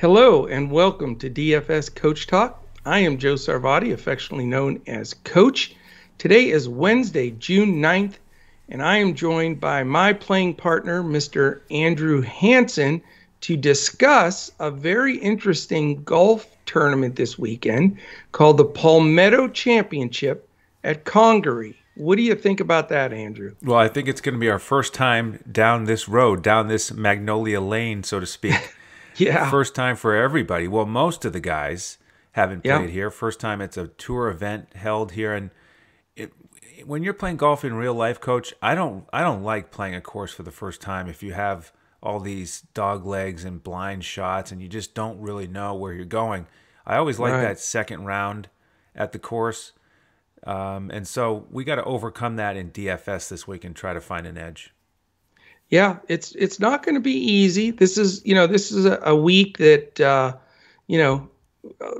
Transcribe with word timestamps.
Hello 0.00 0.46
and 0.46 0.70
welcome 0.70 1.16
to 1.16 1.28
DFS 1.28 1.92
Coach 1.92 2.28
Talk. 2.28 2.62
I 2.86 3.00
am 3.00 3.18
Joe 3.18 3.34
Sarvadi, 3.34 3.92
affectionately 3.92 4.46
known 4.46 4.80
as 4.86 5.12
Coach. 5.12 5.74
Today 6.18 6.50
is 6.50 6.68
Wednesday, 6.68 7.32
June 7.32 7.82
9th, 7.82 8.14
and 8.68 8.80
I 8.80 8.98
am 8.98 9.16
joined 9.16 9.58
by 9.58 9.82
my 9.82 10.12
playing 10.12 10.54
partner, 10.54 11.02
Mr. 11.02 11.62
Andrew 11.72 12.20
Hanson, 12.20 13.02
to 13.40 13.56
discuss 13.56 14.52
a 14.60 14.70
very 14.70 15.16
interesting 15.16 16.04
golf 16.04 16.46
tournament 16.64 17.16
this 17.16 17.36
weekend 17.36 17.98
called 18.30 18.58
the 18.58 18.66
Palmetto 18.66 19.48
Championship 19.48 20.48
at 20.84 21.06
Congaree. 21.06 21.76
What 21.96 22.14
do 22.14 22.22
you 22.22 22.36
think 22.36 22.60
about 22.60 22.88
that, 22.90 23.12
Andrew? 23.12 23.56
Well, 23.64 23.80
I 23.80 23.88
think 23.88 24.06
it's 24.06 24.20
going 24.20 24.34
to 24.34 24.40
be 24.40 24.48
our 24.48 24.60
first 24.60 24.94
time 24.94 25.42
down 25.50 25.86
this 25.86 26.08
road, 26.08 26.44
down 26.44 26.68
this 26.68 26.92
Magnolia 26.92 27.60
Lane, 27.60 28.04
so 28.04 28.20
to 28.20 28.26
speak. 28.26 28.76
yeah. 29.18 29.50
First 29.50 29.74
time 29.74 29.96
for 29.96 30.14
everybody. 30.14 30.68
Well, 30.68 30.86
most 30.86 31.24
of 31.24 31.32
the 31.32 31.40
guys 31.40 31.98
haven't 32.32 32.64
played 32.64 32.82
yeah. 32.82 32.86
here. 32.86 33.10
First 33.10 33.40
time 33.40 33.60
it's 33.60 33.76
a 33.76 33.88
tour 33.88 34.28
event 34.28 34.74
held 34.74 35.12
here, 35.12 35.34
and 35.34 35.50
it, 36.16 36.32
when 36.84 37.02
you're 37.02 37.14
playing 37.14 37.36
golf 37.36 37.64
in 37.64 37.74
real 37.74 37.94
life, 37.94 38.20
coach, 38.20 38.54
I 38.62 38.74
don't 38.74 39.06
I 39.12 39.22
don't 39.22 39.42
like 39.42 39.70
playing 39.70 39.94
a 39.94 40.00
course 40.00 40.32
for 40.32 40.42
the 40.42 40.50
first 40.50 40.80
time 40.80 41.08
if 41.08 41.22
you 41.22 41.32
have 41.32 41.72
all 42.02 42.20
these 42.20 42.62
dog 42.74 43.04
legs 43.04 43.44
and 43.44 43.62
blind 43.62 44.04
shots 44.04 44.52
and 44.52 44.62
you 44.62 44.68
just 44.68 44.94
don't 44.94 45.20
really 45.20 45.48
know 45.48 45.74
where 45.74 45.92
you're 45.92 46.04
going. 46.04 46.46
I 46.86 46.96
always 46.96 47.18
like 47.18 47.32
right. 47.32 47.42
that 47.42 47.58
second 47.58 48.04
round 48.04 48.48
at 48.94 49.12
the 49.12 49.18
course. 49.18 49.72
Um, 50.46 50.90
and 50.90 51.06
so 51.06 51.46
we 51.50 51.64
got 51.64 51.74
to 51.76 51.84
overcome 51.84 52.36
that 52.36 52.56
in 52.56 52.70
DFS 52.70 53.28
this 53.28 53.48
week 53.48 53.64
and 53.64 53.74
try 53.74 53.92
to 53.92 54.00
find 54.00 54.26
an 54.26 54.38
edge. 54.38 54.72
Yeah, 55.70 55.98
it's 56.08 56.34
it's 56.34 56.58
not 56.58 56.82
going 56.82 56.94
to 56.94 57.00
be 57.00 57.12
easy. 57.12 57.70
This 57.70 57.98
is 57.98 58.24
you 58.24 58.34
know 58.34 58.46
this 58.46 58.72
is 58.72 58.86
a, 58.86 58.98
a 59.02 59.14
week 59.14 59.58
that 59.58 60.00
uh, 60.00 60.34
you 60.86 60.98
know 60.98 61.28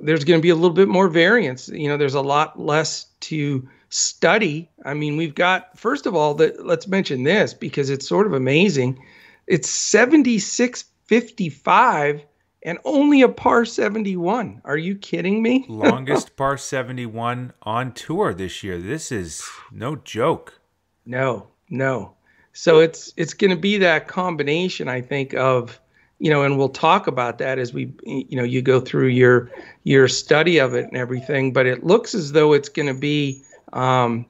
there's 0.02 0.24
going 0.24 0.38
to 0.38 0.42
be 0.42 0.50
a 0.50 0.54
little 0.54 0.70
bit 0.70 0.88
more 0.88 1.08
variance. 1.08 1.68
You 1.68 1.88
know, 1.88 1.96
there's 1.96 2.14
a 2.14 2.20
lot 2.20 2.60
less 2.60 3.06
to 3.20 3.66
study. 3.90 4.70
I 4.84 4.94
mean, 4.94 5.16
we've 5.16 5.34
got 5.34 5.76
first 5.78 6.06
of 6.06 6.14
all 6.14 6.34
that 6.34 6.64
let's 6.64 6.86
mention 6.86 7.24
this 7.24 7.52
because 7.54 7.90
it's 7.90 8.08
sort 8.08 8.26
of 8.26 8.32
amazing. 8.32 9.04
It's 9.46 9.68
7655 9.70 12.24
and 12.62 12.78
only 12.84 13.22
a 13.22 13.28
par 13.28 13.64
71. 13.64 14.62
Are 14.64 14.76
you 14.76 14.94
kidding 14.96 15.42
me? 15.42 15.64
Longest 15.68 16.36
par 16.36 16.56
71 16.58 17.52
on 17.62 17.92
tour 17.92 18.34
this 18.34 18.62
year. 18.62 18.78
This 18.78 19.10
is 19.10 19.42
no 19.72 19.96
joke. 19.96 20.60
No, 21.06 21.48
no. 21.70 22.17
So 22.58 22.80
it's 22.80 23.12
it's 23.16 23.34
going 23.34 23.52
to 23.52 23.56
be 23.56 23.78
that 23.78 24.08
combination, 24.08 24.88
I 24.88 25.00
think, 25.00 25.32
of 25.32 25.80
you 26.18 26.28
know, 26.28 26.42
and 26.42 26.58
we'll 26.58 26.68
talk 26.68 27.06
about 27.06 27.38
that 27.38 27.56
as 27.56 27.72
we 27.72 27.92
you 28.02 28.36
know 28.36 28.42
you 28.42 28.62
go 28.62 28.80
through 28.80 29.06
your 29.06 29.48
your 29.84 30.08
study 30.08 30.58
of 30.58 30.74
it 30.74 30.86
and 30.86 30.96
everything. 30.96 31.52
But 31.52 31.66
it 31.66 31.84
looks 31.84 32.16
as 32.16 32.32
though 32.32 32.54
it's 32.54 32.68
going 32.68 32.88
to 32.88 33.00
be, 33.00 33.44
um, 33.72 34.26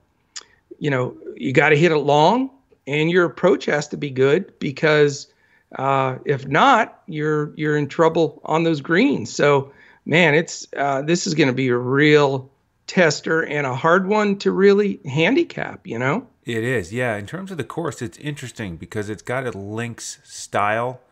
you 0.78 0.90
know, 0.90 1.16
you 1.36 1.54
got 1.54 1.70
to 1.70 1.76
hit 1.76 1.90
it 1.90 2.00
long, 2.00 2.50
and 2.86 3.10
your 3.10 3.24
approach 3.24 3.64
has 3.64 3.88
to 3.88 3.96
be 3.96 4.10
good 4.10 4.52
because 4.58 5.28
uh, 5.76 6.18
if 6.26 6.46
not, 6.46 7.00
you're 7.06 7.54
you're 7.56 7.78
in 7.78 7.88
trouble 7.88 8.42
on 8.44 8.62
those 8.62 8.82
greens. 8.82 9.34
So, 9.34 9.72
man, 10.04 10.34
it's 10.34 10.66
uh, 10.76 11.00
this 11.00 11.26
is 11.26 11.32
going 11.32 11.48
to 11.48 11.54
be 11.54 11.68
a 11.68 11.78
real 11.78 12.50
tester 12.86 13.40
and 13.46 13.66
a 13.66 13.74
hard 13.74 14.06
one 14.06 14.36
to 14.40 14.52
really 14.52 15.00
handicap. 15.06 15.86
You 15.86 15.98
know. 15.98 16.26
It 16.48 16.64
is, 16.64 16.94
yeah. 16.94 17.16
In 17.16 17.26
terms 17.26 17.50
of 17.50 17.58
the 17.58 17.64
course, 17.64 18.00
it's 18.00 18.16
interesting 18.16 18.78
because 18.78 19.10
it's 19.10 19.20
got 19.20 19.46
a 19.46 19.50
links 19.50 20.18
style, 20.24 21.02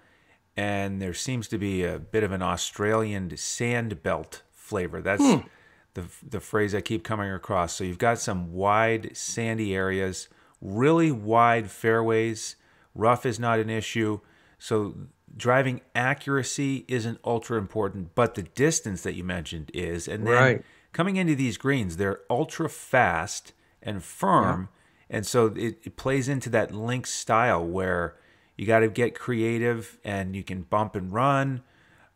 and 0.56 1.02
there 1.02 1.12
seems 1.12 1.46
to 1.48 1.58
be 1.58 1.84
a 1.84 1.98
bit 1.98 2.24
of 2.24 2.32
an 2.32 2.40
Australian 2.40 3.36
sand 3.36 4.02
belt 4.02 4.40
flavor. 4.54 5.02
That's 5.02 5.22
hmm. 5.22 5.46
the 5.92 6.04
the 6.26 6.40
phrase 6.40 6.74
I 6.74 6.80
keep 6.80 7.04
coming 7.04 7.30
across. 7.30 7.74
So 7.74 7.84
you've 7.84 7.98
got 7.98 8.18
some 8.18 8.54
wide 8.54 9.14
sandy 9.14 9.74
areas, 9.74 10.28
really 10.62 11.12
wide 11.12 11.70
fairways. 11.70 12.56
Rough 12.94 13.26
is 13.26 13.38
not 13.38 13.58
an 13.58 13.68
issue. 13.68 14.20
So 14.58 14.94
driving 15.36 15.82
accuracy 15.94 16.86
isn't 16.88 17.20
ultra 17.26 17.58
important, 17.58 18.14
but 18.14 18.36
the 18.36 18.42
distance 18.42 19.02
that 19.02 19.12
you 19.12 19.22
mentioned 19.22 19.70
is. 19.74 20.08
And 20.08 20.26
then 20.26 20.32
right. 20.32 20.64
coming 20.94 21.16
into 21.16 21.34
these 21.34 21.58
greens, 21.58 21.98
they're 21.98 22.20
ultra 22.30 22.70
fast 22.70 23.52
and 23.82 24.02
firm. 24.02 24.70
Yeah. 24.70 24.75
And 25.08 25.26
so 25.26 25.46
it, 25.46 25.78
it 25.84 25.96
plays 25.96 26.28
into 26.28 26.50
that 26.50 26.74
link 26.74 27.06
style 27.06 27.64
where 27.64 28.16
you 28.56 28.66
got 28.66 28.80
to 28.80 28.88
get 28.88 29.18
creative 29.18 29.98
and 30.04 30.34
you 30.34 30.42
can 30.42 30.62
bump 30.62 30.96
and 30.96 31.12
run. 31.12 31.62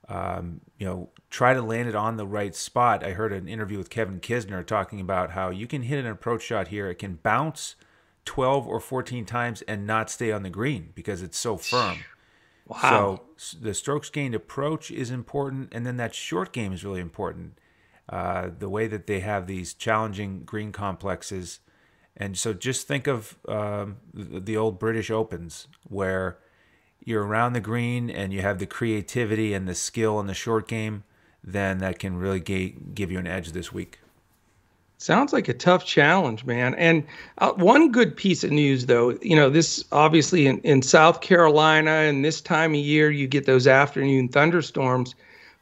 Um, 0.09 0.61
you 0.77 0.87
know, 0.87 1.11
try 1.29 1.55
to 1.55 1.63
land 1.63 1.89
it 1.89 1.95
on 1.95 2.17
the 2.17 2.27
right 2.27 2.55
spot. 2.55 3.05
I 3.05 3.13
heard 3.13 3.33
an 3.33 3.47
interview 3.47 3.79
with 3.79 3.91
Kevin 3.91 4.19
Kisner 4.19 4.67
talking 4.67 5.01
about 5.01 5.31
how 5.33 5.51
you 5.51 5.69
can 5.69 5.83
hit 5.83 6.05
an 6.05 6.11
approach 6.11 6.43
shot 6.43 6.69
here. 6.69 6.91
It 6.91 6.97
can 6.97 7.21
bounce 7.23 7.77
12 8.25 8.67
or 8.67 8.81
14 8.81 9.25
times 9.25 9.63
and 9.63 9.87
not 9.87 10.11
stay 10.11 10.33
on 10.33 10.43
the 10.43 10.51
green 10.51 10.91
because 10.95 11.23
it's 11.23 11.39
so 11.39 11.57
firm. 11.57 11.99
Wow. 12.67 13.21
So 13.43 13.57
the 13.61 13.75
strokes 13.75 14.11
gained 14.11 14.35
approach 14.35 14.91
is 14.91 15.11
important, 15.11 15.71
and 15.73 15.85
then 15.85 15.97
that 15.97 16.15
short 16.15 16.53
game 16.53 16.73
is 16.73 16.85
really 16.85 17.01
important. 17.01 17.59
Uh, 18.09 18.51
the 18.57 18.69
way 18.69 18.87
that 18.87 19.07
they 19.07 19.21
have 19.21 19.47
these 19.47 19.75
challenging 19.75 20.43
green 20.45 20.73
complexes. 20.73 21.61
And 22.17 22.37
so 22.37 22.53
just 22.53 22.87
think 22.87 23.07
of 23.07 23.39
um, 23.49 23.97
the, 24.13 24.57
old 24.57 24.79
British 24.79 25.11
Opens 25.11 25.69
where 25.89 26.39
you're 27.05 27.25
around 27.25 27.55
the 27.55 27.61
green 27.61 28.11
and 28.11 28.33
you 28.33 28.43
have 28.43 28.59
the 28.59 28.67
creativity 28.67 29.55
and 29.55 29.67
the 29.67 29.75
skill 29.75 30.21
in 30.21 30.27
the 30.27 30.35
short 30.35 30.69
game, 30.69 31.05
then 31.43 31.79
that 31.79 31.99
can 31.99 32.17
really 32.17 32.41
give 32.41 33.11
you 33.11 33.19
an 33.19 33.27
edge 33.27 33.53
this 33.53 33.73
week. 33.73 34.01
Sounds 34.99 35.33
like 35.33 35.49
a 35.49 35.55
tough 35.55 35.87
challenge, 35.87 36.45
man. 36.45 36.75
And 36.75 37.07
uh, 37.39 37.53
one 37.53 37.91
good 37.91 38.15
piece 38.15 38.45
of 38.45 38.51
news, 38.51 38.85
though, 38.85 39.17
you 39.23 39.35
know, 39.35 39.49
this 39.49 39.83
obviously 39.93 40.47
in, 40.47 40.59
in 40.59 40.83
South 40.83 41.23
Carolina 41.23 41.91
and 41.91 42.23
this 42.23 42.43
time 42.43 42.75
of 42.75 42.81
year, 42.81 43.11
you 43.11 43.27
get 43.27 43.47
those 43.47 43.67
afternoon 43.67 44.29
thunderstorms. 44.29 45.15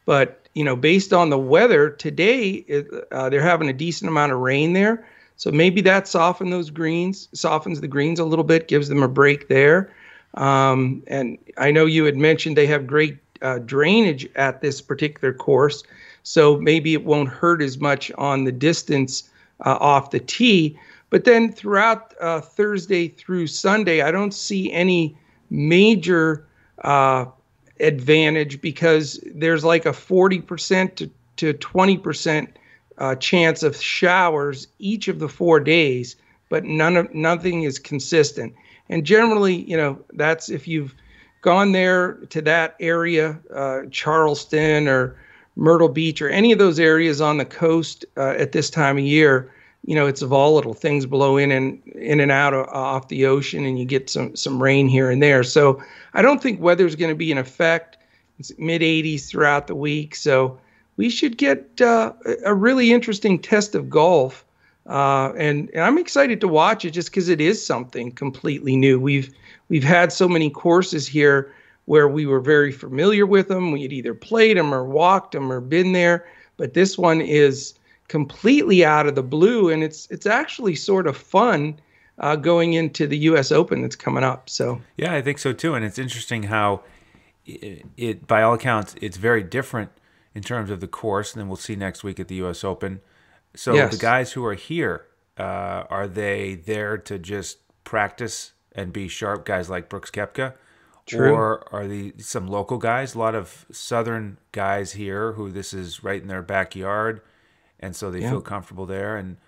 But, 0.07 0.49
you 0.55 0.65
know, 0.65 0.75
based 0.75 1.13
on 1.13 1.31
the 1.31 1.39
weather 1.39 1.89
today, 1.89 2.49
it, 2.49 2.89
uh, 3.13 3.29
they're 3.29 3.41
having 3.41 3.69
a 3.69 3.73
decent 3.73 4.09
amount 4.09 4.33
of 4.33 4.41
rain 4.41 4.73
there. 4.73 5.07
So 5.38 5.53
maybe 5.53 5.81
that 5.82 6.09
softens 6.09 6.50
those 6.50 6.69
greens, 6.69 7.28
softens 7.32 7.81
the 7.81 7.88
greens 7.88 8.19
a 8.19 8.25
little 8.25 8.44
bit, 8.44 8.66
gives 8.66 8.88
them 8.88 9.04
a 9.04 9.09
break 9.09 9.47
there. 9.47 9.94
Um, 10.34 11.03
and 11.06 11.38
I 11.56 11.71
know 11.71 11.87
you 11.87 12.04
had 12.04 12.16
mentioned 12.16 12.56
they 12.56 12.66
have 12.66 12.88
great 12.88 13.19
uh, 13.41 13.60
drainage 13.60 14.28
at 14.34 14.60
this 14.60 14.81
particular 14.81 15.32
course. 15.32 15.84
So 16.25 16.59
maybe 16.59 16.93
it 16.93 17.04
won't 17.04 17.28
hurt 17.28 17.62
as 17.62 17.78
much 17.78 18.10
on 18.19 18.44
the 18.44 18.53
distance 18.53 19.31
uh, 19.65 19.78
off 19.81 20.10
the 20.10 20.19
tee. 20.19 20.76
But 21.09 21.25
then 21.25 21.53
throughout 21.53 22.15
uh, 22.20 22.41
Thursday 22.41 23.06
through 23.06 23.47
Sunday, 23.47 24.03
I 24.03 24.10
don't 24.10 24.34
see 24.34 24.72
any 24.72 25.16
major 25.50 26.44
uh, 26.82 27.26
advantage 27.78 28.60
because 28.60 29.20
there's 29.34 29.65
like 29.65 29.87
a 29.87 29.93
40% 29.93 30.97
to, 30.97 31.10
to 31.37 31.55
20% 31.55 32.49
uh, 32.99 33.15
chance 33.17 33.63
of 33.63 33.77
showers 33.77 34.69
each 34.79 35.09
of 35.09 35.19
the 35.19 35.29
four 35.29 35.61
days, 35.61 36.17
but 36.49 36.65
none 36.65 36.97
of 36.97 37.13
nothing 37.15 37.63
is 37.63 37.79
consistent. 37.79 38.55
And 38.89 39.05
generally, 39.05 39.57
you 39.71 39.77
know, 39.77 39.99
that's 40.15 40.49
if 40.49 40.67
you've 40.67 40.95
gone 41.43 41.73
there 41.73 42.15
to 42.31 42.43
that 42.43 42.77
area, 42.81 43.39
uh, 43.55 43.83
Charleston 43.91 44.89
or 44.89 45.17
Myrtle 45.57 45.89
Beach 45.89 46.23
or 46.23 46.29
any 46.29 46.53
of 46.53 46.59
those 46.59 46.79
areas 46.79 47.21
on 47.21 47.39
the 47.39 47.45
coast 47.45 48.05
uh, 48.17 48.35
at 48.39 48.53
this 48.53 48.71
time 48.71 48.97
of 48.97 49.05
year, 49.05 49.53
you 49.85 49.95
know, 49.95 50.07
it's 50.07 50.23
volatile. 50.23 50.75
Things 50.75 51.07
blow 51.07 51.37
in 51.37 51.51
and 51.51 51.83
in 51.95 52.21
and 52.21 52.31
out 52.31 52.53
of, 52.53 52.67
off 52.69 53.09
the 53.09 53.27
ocean, 53.27 53.65
and 53.65 53.79
you 53.79 53.85
get 53.85 54.11
some 54.11 54.35
some 54.37 54.63
rain 54.63 54.89
here 54.89 55.11
and 55.11 55.23
there. 55.23 55.43
So 55.43 55.83
I 56.15 56.23
don't 56.23 56.43
think 56.43 56.61
weather's 56.61 56.97
going 56.97 57.11
to 57.11 57.17
be 57.17 57.31
in 57.31 57.39
effect. 57.39 57.97
It's 58.39 58.53
mid 58.59 58.83
80s 58.83 59.29
throughout 59.29 59.67
the 59.67 59.75
week, 59.75 60.15
so 60.15 60.59
we 60.99 61.09
should 61.09 61.39
get 61.39 61.81
uh, 61.81 62.12
a 62.45 62.53
really 62.53 62.93
interesting 62.93 63.39
test 63.39 63.75
of 63.75 63.89
golf. 63.89 64.45
Uh, 64.87 65.33
and, 65.39 65.71
and 65.71 65.83
I'm 65.83 65.97
excited 65.97 66.41
to 66.41 66.49
watch 66.49 66.85
it 66.85 66.91
just 66.91 67.11
because 67.11 67.29
it 67.29 67.41
is 67.41 67.65
something 67.65 68.11
completely 68.11 68.77
new. 68.77 68.99
We've 68.99 69.33
we've 69.69 69.85
had 69.85 70.12
so 70.12 70.29
many 70.29 70.50
courses 70.50 71.06
here 71.06 71.55
where 71.85 72.09
we 72.09 72.27
were 72.27 72.41
very 72.41 72.73
familiar 72.73 73.27
with 73.27 73.49
them. 73.49 73.71
We 73.71 73.83
had 73.83 73.93
either 73.93 74.12
played 74.12 74.56
them 74.56 74.75
or 74.75 74.85
walked 74.85 75.33
them 75.33 75.53
or 75.53 75.61
been 75.61 75.93
there. 75.93 76.27
But 76.56 76.75
this 76.75 76.99
one 76.99 77.21
is 77.21 77.75
completely 78.09 78.85
out 78.85 79.06
of 79.06 79.15
the 79.15 79.23
blue, 79.23 79.71
and 79.71 79.85
it's 79.85 80.09
it's 80.11 80.27
actually 80.27 80.75
sort 80.75 81.06
of 81.06 81.17
fun 81.17 81.79
uh, 82.19 82.35
going 82.35 82.73
into 82.73 83.06
the 83.06 83.19
U.S. 83.19 83.53
Open 83.53 83.83
that's 83.83 83.94
coming 83.94 84.25
up. 84.25 84.51
So 84.51 84.81
yeah, 84.97 85.15
I 85.15 85.23
think 85.23 85.39
so 85.39 85.53
too. 85.53 85.75
And 85.75 85.85
it's 85.85 85.99
interesting 85.99 86.44
how 86.44 86.81
it, 87.47 87.87
it 87.97 88.27
by 88.27 88.43
all 88.43 88.55
accounts, 88.55 88.97
it's 89.01 89.17
very 89.17 89.44
different 89.44 89.91
in 90.35 90.43
terms 90.43 90.71
of 90.71 90.81
the 90.81 90.89
course. 90.89 91.33
And 91.33 91.41
then 91.41 91.49
we'll 91.49 91.57
see 91.57 91.77
next 91.77 92.03
week 92.05 92.19
at 92.21 92.29
the 92.29 92.37
U.S. 92.37 92.65
Open. 92.65 93.01
So 93.55 93.75
yes. 93.75 93.93
the 93.93 94.01
guys 94.01 94.33
who 94.33 94.45
are 94.45 94.55
here, 94.55 95.07
uh, 95.39 95.85
are 95.91 96.07
they 96.07 96.55
there 96.55 96.99
to 96.99 97.19
just 97.19 97.59
practice 97.85 98.53
and 98.73 98.93
be 98.93 99.09
sharp? 99.09 99.45
Guys 99.45 99.69
like 99.71 99.89
Brooks 99.89 100.11
Koepka 100.11 100.55
True. 101.09 101.33
Or 101.35 101.65
are 101.73 101.87
the 101.87 102.13
some 102.19 102.47
local 102.47 102.77
guys? 102.77 103.15
A 103.15 103.19
lot 103.19 103.35
of 103.35 103.65
southern 103.73 104.37
guys 104.53 104.93
here 104.93 105.33
who 105.33 105.51
this 105.51 105.73
is 105.73 106.05
right 106.05 106.21
in 106.21 106.29
their 106.29 106.43
backyard, 106.43 107.23
and 107.81 107.97
so 107.97 108.11
they 108.11 108.21
Yeah. 108.21 108.31
feel 108.31 108.43
comfortable 108.43 108.85
there. 108.85 109.17
And 109.17 109.39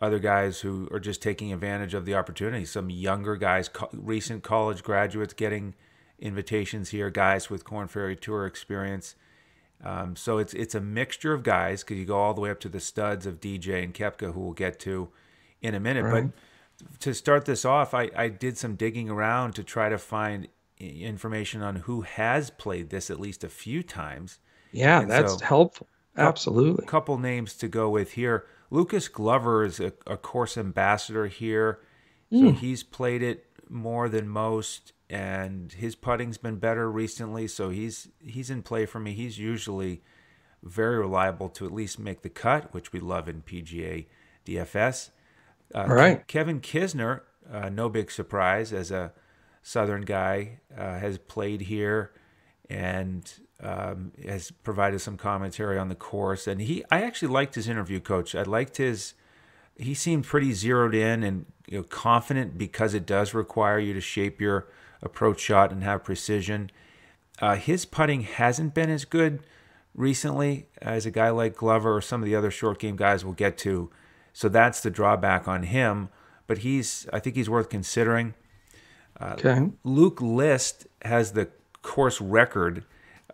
other 0.00 0.20
guys 0.20 0.60
who 0.60 0.88
are 0.92 1.00
just 1.00 1.20
taking 1.20 1.52
advantage 1.52 1.92
of 1.92 2.04
the 2.04 2.14
opportunity. 2.14 2.64
Some 2.64 2.88
younger 2.88 3.34
guys, 3.34 3.68
co- 3.68 3.88
recent 3.92 4.44
college 4.44 4.84
graduates, 4.84 5.34
getting 5.34 5.74
invitations 6.20 6.90
here. 6.90 7.10
Guys 7.10 7.50
with 7.50 7.64
Corn 7.64 7.88
Ferry 7.88 8.14
Tour 8.14 8.46
experience. 8.46 9.16
Um, 9.84 10.16
so 10.16 10.38
it's 10.38 10.54
it's 10.54 10.74
a 10.74 10.80
mixture 10.80 11.32
of 11.32 11.42
guys 11.42 11.82
because 11.82 11.98
you 11.98 12.04
go 12.04 12.18
all 12.18 12.34
the 12.34 12.40
way 12.40 12.50
up 12.50 12.60
to 12.60 12.68
the 12.68 12.80
studs 12.80 13.26
of 13.26 13.40
DJ 13.40 13.84
and 13.84 13.94
Koepka, 13.94 14.32
who 14.34 14.40
we'll 14.40 14.52
get 14.52 14.80
to 14.80 15.08
in 15.62 15.74
a 15.74 15.80
minute. 15.80 16.04
Right. 16.04 16.24
But 16.80 17.00
to 17.00 17.14
start 17.14 17.44
this 17.44 17.64
off, 17.64 17.94
I, 17.94 18.10
I 18.16 18.28
did 18.28 18.56
some 18.58 18.74
digging 18.76 19.08
around 19.10 19.54
to 19.54 19.62
try 19.64 19.88
to 19.88 19.98
find 19.98 20.48
information 20.78 21.62
on 21.62 21.76
who 21.76 22.02
has 22.02 22.50
played 22.50 22.90
this 22.90 23.10
at 23.10 23.18
least 23.20 23.42
a 23.44 23.48
few 23.48 23.82
times. 23.82 24.38
Yeah, 24.72 25.00
And 25.00 25.10
that's 25.10 25.38
so- 25.38 25.44
helpful. 25.44 25.86
Absolutely. 26.16 26.84
A 26.84 26.88
couple 26.88 27.16
names 27.18 27.54
to 27.54 27.68
go 27.68 27.88
with 27.88 28.12
here. 28.12 28.44
Lucas 28.70 29.06
Glover 29.08 29.64
is 29.64 29.78
a, 29.78 29.92
a 30.06 30.16
course 30.16 30.58
ambassador 30.58 31.26
here, 31.28 31.78
so 32.32 32.50
he's 32.50 32.82
played 32.82 33.22
it 33.22 33.46
more 33.68 34.08
than 34.08 34.28
most, 34.28 34.92
and 35.10 35.72
his 35.72 35.94
putting's 35.94 36.38
been 36.38 36.56
better 36.56 36.90
recently. 36.90 37.48
So 37.48 37.70
he's 37.70 38.08
he's 38.20 38.50
in 38.50 38.62
play 38.62 38.86
for 38.86 39.00
me. 39.00 39.12
He's 39.12 39.38
usually 39.38 40.02
very 40.62 40.98
reliable 40.98 41.48
to 41.48 41.64
at 41.66 41.72
least 41.72 41.98
make 41.98 42.22
the 42.22 42.28
cut, 42.28 42.72
which 42.74 42.92
we 42.92 43.00
love 43.00 43.28
in 43.28 43.42
PGA 43.42 44.06
DFS. 44.44 45.10
Uh, 45.74 45.78
All 45.78 45.94
right. 45.94 46.26
Kevin 46.26 46.60
Kisner, 46.60 47.22
uh, 47.50 47.68
no 47.68 47.88
big 47.88 48.10
surprise, 48.10 48.72
as 48.72 48.90
a 48.90 49.12
Southern 49.62 50.02
guy, 50.02 50.60
uh, 50.76 50.98
has 50.98 51.18
played 51.18 51.62
here 51.62 52.12
and 52.68 53.32
um, 53.62 54.12
has 54.24 54.50
provided 54.50 55.00
some 55.00 55.16
commentary 55.16 55.78
on 55.78 55.88
the 55.88 55.94
course. 55.94 56.46
And 56.46 56.60
he, 56.60 56.84
I 56.90 57.02
actually 57.02 57.28
liked 57.28 57.54
his 57.54 57.68
interview, 57.68 58.00
Coach. 58.00 58.34
I 58.34 58.42
liked 58.42 58.76
his. 58.76 59.14
He 59.76 59.94
seemed 59.94 60.24
pretty 60.24 60.52
zeroed 60.54 60.94
in 60.94 61.22
and 61.22 61.46
you 61.68 61.78
know, 61.78 61.84
confident 61.84 62.58
because 62.58 62.94
it 62.94 63.06
does 63.06 63.32
require 63.32 63.78
you 63.78 63.94
to 63.94 64.00
shape 64.00 64.40
your 64.40 64.68
approach 65.02 65.40
shot 65.40 65.70
and 65.72 65.82
have 65.82 66.04
precision. 66.04 66.70
Uh, 67.40 67.54
his 67.56 67.84
putting 67.84 68.22
hasn't 68.22 68.74
been 68.74 68.90
as 68.90 69.04
good 69.04 69.40
recently 69.94 70.66
as 70.80 71.06
a 71.06 71.10
guy 71.10 71.30
like 71.30 71.56
Glover 71.56 71.94
or 71.96 72.00
some 72.00 72.22
of 72.22 72.26
the 72.26 72.34
other 72.34 72.50
short 72.50 72.78
game 72.78 72.96
guys 72.96 73.24
we'll 73.24 73.34
get 73.34 73.56
to. 73.58 73.90
So 74.32 74.48
that's 74.48 74.80
the 74.80 74.90
drawback 74.90 75.48
on 75.48 75.64
him. 75.64 76.08
But 76.46 76.58
he's, 76.58 77.06
I 77.12 77.18
think 77.20 77.36
he's 77.36 77.50
worth 77.50 77.68
considering. 77.68 78.34
Okay. 79.20 79.70
Luke 79.84 80.20
List 80.20 80.86
has 81.02 81.32
the 81.32 81.48
course 81.82 82.20
record. 82.20 82.84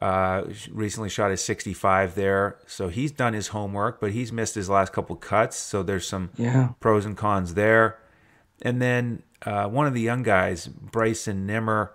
Uh, 0.00 0.44
recently 0.70 1.08
shot 1.08 1.30
his 1.30 1.42
65 1.44 2.14
there, 2.14 2.58
so 2.66 2.88
he's 2.88 3.12
done 3.12 3.32
his 3.32 3.48
homework, 3.48 4.00
but 4.00 4.10
he's 4.10 4.32
missed 4.32 4.54
his 4.54 4.68
last 4.68 4.92
couple 4.92 5.14
cuts. 5.16 5.56
So 5.56 5.82
there's 5.82 6.06
some 6.06 6.30
Yeah. 6.36 6.70
pros 6.80 7.06
and 7.06 7.16
cons 7.16 7.54
there. 7.54 7.98
And 8.60 8.82
then 8.82 9.22
uh, 9.44 9.68
one 9.68 9.86
of 9.86 9.94
the 9.94 10.00
young 10.00 10.22
guys, 10.22 10.66
Bryson 10.66 11.46
Nimmer, 11.46 11.92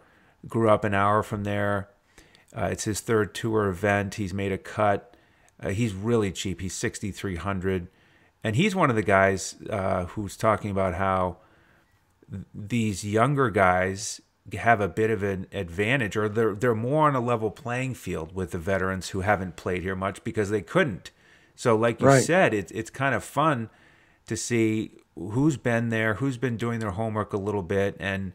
grew 0.47 0.69
up 0.69 0.83
an 0.83 0.93
hour 0.93 1.23
from 1.23 1.43
there. 1.43 1.89
Uh, 2.55 2.69
it's 2.71 2.85
his 2.85 2.99
third 3.01 3.33
tour 3.35 3.67
event. 3.67 4.15
He's 4.15 4.33
made 4.33 4.51
a 4.51 4.57
cut. 4.57 5.15
Uh, 5.61 5.69
he's 5.69 5.93
really 5.93 6.31
cheap. 6.31 6.61
He's 6.61 6.73
6,300, 6.73 7.87
and 8.43 8.55
he's 8.55 8.75
one 8.75 8.89
of 8.89 8.95
the 8.95 9.03
guys 9.03 9.55
uh, 9.69 10.05
who's 10.05 10.37
talking 10.37 10.71
about 10.71 10.95
how 10.95 11.37
these 12.53 13.03
younger 13.05 13.49
guys 13.49 14.21
have 14.53 14.81
a 14.81 14.87
bit 14.87 15.09
of 15.09 15.21
an 15.23 15.47
advantage, 15.51 16.15
or 16.15 16.29
they're 16.29 16.55
they're 16.55 16.75
more 16.75 17.07
on 17.07 17.15
a 17.15 17.19
level 17.19 17.51
playing 17.51 17.93
field 17.93 18.33
with 18.33 18.51
the 18.51 18.57
veterans 18.57 19.09
who 19.09 19.21
haven't 19.21 19.55
played 19.55 19.81
here 19.83 19.95
much 19.95 20.23
because 20.23 20.49
they 20.49 20.61
couldn't. 20.61 21.11
So, 21.55 21.75
like 21.75 21.99
you 22.01 22.07
Right. 22.07 22.23
said, 22.23 22.53
it's 22.53 22.71
it's 22.71 22.89
kind 22.89 23.13
of 23.13 23.23
fun 23.23 23.69
to 24.27 24.37
see 24.37 24.97
who's 25.19 25.57
been 25.57 25.89
there, 25.89 26.15
who's 26.15 26.37
been 26.37 26.57
doing 26.57 26.79
their 26.79 26.91
homework 26.91 27.33
a 27.33 27.37
little 27.37 27.63
bit, 27.63 27.95
and 27.99 28.33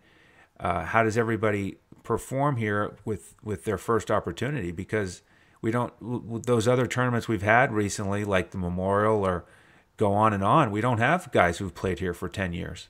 uh, 0.61 0.85
how 0.85 1.03
does 1.03 1.17
everybody 1.17 1.79
perform 2.03 2.57
here 2.57 2.95
with 3.05 3.35
with 3.43 3.65
their 3.65 3.79
first 3.79 4.11
opportunity? 4.11 4.71
Because 4.71 5.23
we 5.63 5.71
don't 5.71 6.45
those 6.47 6.69
other 6.69 6.87
tournaments 6.87 7.27
we've 7.29 7.43
had 7.43 7.73
recently, 7.73 8.25
like 8.25 8.51
the 8.51 8.59
Memorial 8.59 9.25
or 9.25 9.45
go 9.97 10.13
on 10.13 10.33
and 10.33 10.45
on. 10.45 10.71
We 10.71 10.81
don't 10.81 10.99
have 10.99 11.33
guys 11.33 11.59
who've 11.59 11.75
played 11.75 11.99
here 11.99 12.15
for 12.15 12.29
ten 12.29 12.53
years. 12.53 12.89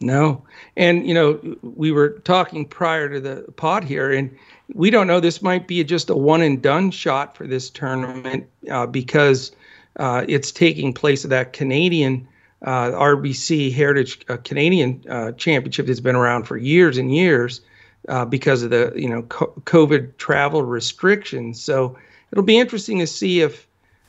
No. 0.00 0.44
And, 0.76 1.06
you 1.06 1.14
know, 1.14 1.56
we 1.62 1.92
were 1.92 2.10
talking 2.24 2.66
prior 2.66 3.08
to 3.08 3.20
the 3.20 3.44
pod 3.56 3.84
here, 3.84 4.12
and 4.12 4.36
we 4.74 4.90
don't 4.90 5.06
know. 5.06 5.20
This 5.20 5.40
might 5.40 5.66
be 5.66 5.82
just 5.84 6.10
a 6.10 6.16
one 6.16 6.42
and 6.42 6.60
done 6.60 6.90
shot 6.90 7.36
for 7.36 7.46
this 7.46 7.70
tournament 7.70 8.46
uh, 8.70 8.86
because 8.86 9.52
uh, 9.96 10.24
it's 10.28 10.50
taking 10.50 10.92
place 10.92 11.24
of 11.24 11.30
that 11.30 11.52
Canadian 11.52 12.26
uh, 12.64 12.90
RBC 12.92 13.72
Heritage 13.72 14.24
uh, 14.28 14.38
Canadian 14.38 15.04
uh, 15.08 15.32
Championship 15.32 15.86
that's 15.86 16.00
been 16.00 16.16
around 16.16 16.44
for 16.44 16.56
years 16.56 16.98
and 16.98 17.14
years 17.14 17.60
uh, 18.08 18.24
because 18.24 18.62
of 18.62 18.70
the, 18.70 18.92
you 18.96 19.08
know, 19.08 19.22
co- 19.22 19.52
COVID 19.64 20.16
travel 20.16 20.62
restrictions. 20.62 21.60
So 21.60 21.96
it'll 22.32 22.44
be 22.44 22.58
interesting 22.58 22.98
to 23.00 23.06
see 23.06 23.42
if, 23.42 23.66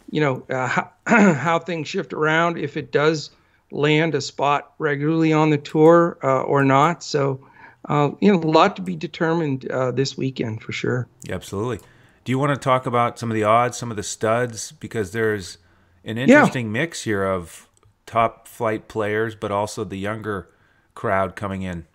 you 0.09 0.21
know, 0.21 0.43
uh, 0.49 0.67
how, 0.67 0.91
how 1.33 1.59
things 1.59 1.87
shift 1.87 2.13
around, 2.13 2.57
if 2.57 2.77
it 2.77 2.91
does 2.91 3.29
land 3.71 4.15
a 4.15 4.21
spot 4.21 4.73
regularly 4.79 5.33
on 5.33 5.49
the 5.49 5.57
tour 5.57 6.17
uh, 6.23 6.41
or 6.43 6.63
not. 6.63 7.03
So, 7.03 7.45
uh, 7.89 8.11
you 8.19 8.31
know, 8.31 8.39
a 8.39 8.47
lot 8.49 8.77
to 8.77 8.81
be 8.81 8.95
determined 8.95 9.69
uh, 9.69 9.91
this 9.91 10.17
weekend 10.17 10.61
for 10.61 10.71
sure. 10.71 11.07
Absolutely. 11.29 11.79
Do 12.23 12.31
you 12.31 12.39
want 12.39 12.53
to 12.53 12.63
talk 12.63 12.85
about 12.85 13.19
some 13.19 13.29
of 13.29 13.35
the 13.35 13.43
odds, 13.43 13.77
some 13.77 13.91
of 13.91 13.97
the 13.97 14.03
studs? 14.03 14.71
Because 14.71 15.11
there's 15.11 15.57
an 16.03 16.17
interesting 16.17 16.71
mix 16.71 17.03
here 17.03 17.23
of 17.23 17.67
top 18.15 18.47
flight 18.47 18.87
players, 18.87 19.35
but 19.35 19.51
also 19.51 19.83
the 19.83 19.97
younger 19.97 20.47
crowd 20.93 21.35
coming 21.35 21.63
in. 21.63 21.85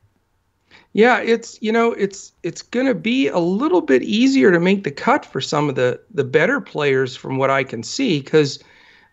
Yeah, 0.93 1.19
it's 1.19 1.61
you 1.63 1.73
know 1.73 1.93
it's 1.93 2.33
it's 2.43 2.61
going 2.61 2.85
to 2.85 2.95
be 2.95 3.29
a 3.29 3.39
little 3.39 3.81
bit 3.81 4.03
easier 4.03 4.53
to 4.53 4.61
make 4.61 4.85
the 4.85 4.91
cut 4.91 5.25
for 5.25 5.41
some 5.41 5.71
of 5.71 5.77
the 5.77 5.99
the 6.13 6.25
better 6.25 6.61
players 6.61 7.17
from 7.17 7.39
what 7.39 7.49
I 7.49 7.65
can 7.65 7.83
see 7.83 8.21
because 8.21 8.63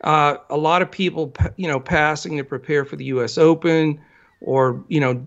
uh, 0.04 0.36
a 0.50 0.58
lot 0.58 0.82
of 0.82 0.92
people 0.92 1.34
you 1.56 1.68
know 1.68 1.80
passing 1.80 2.36
to 2.38 2.44
prepare 2.44 2.84
for 2.84 2.98
the 2.98 3.06
U.S. 3.06 3.38
Open 3.38 4.02
or 4.42 4.84
you 4.90 5.00
know 5.00 5.26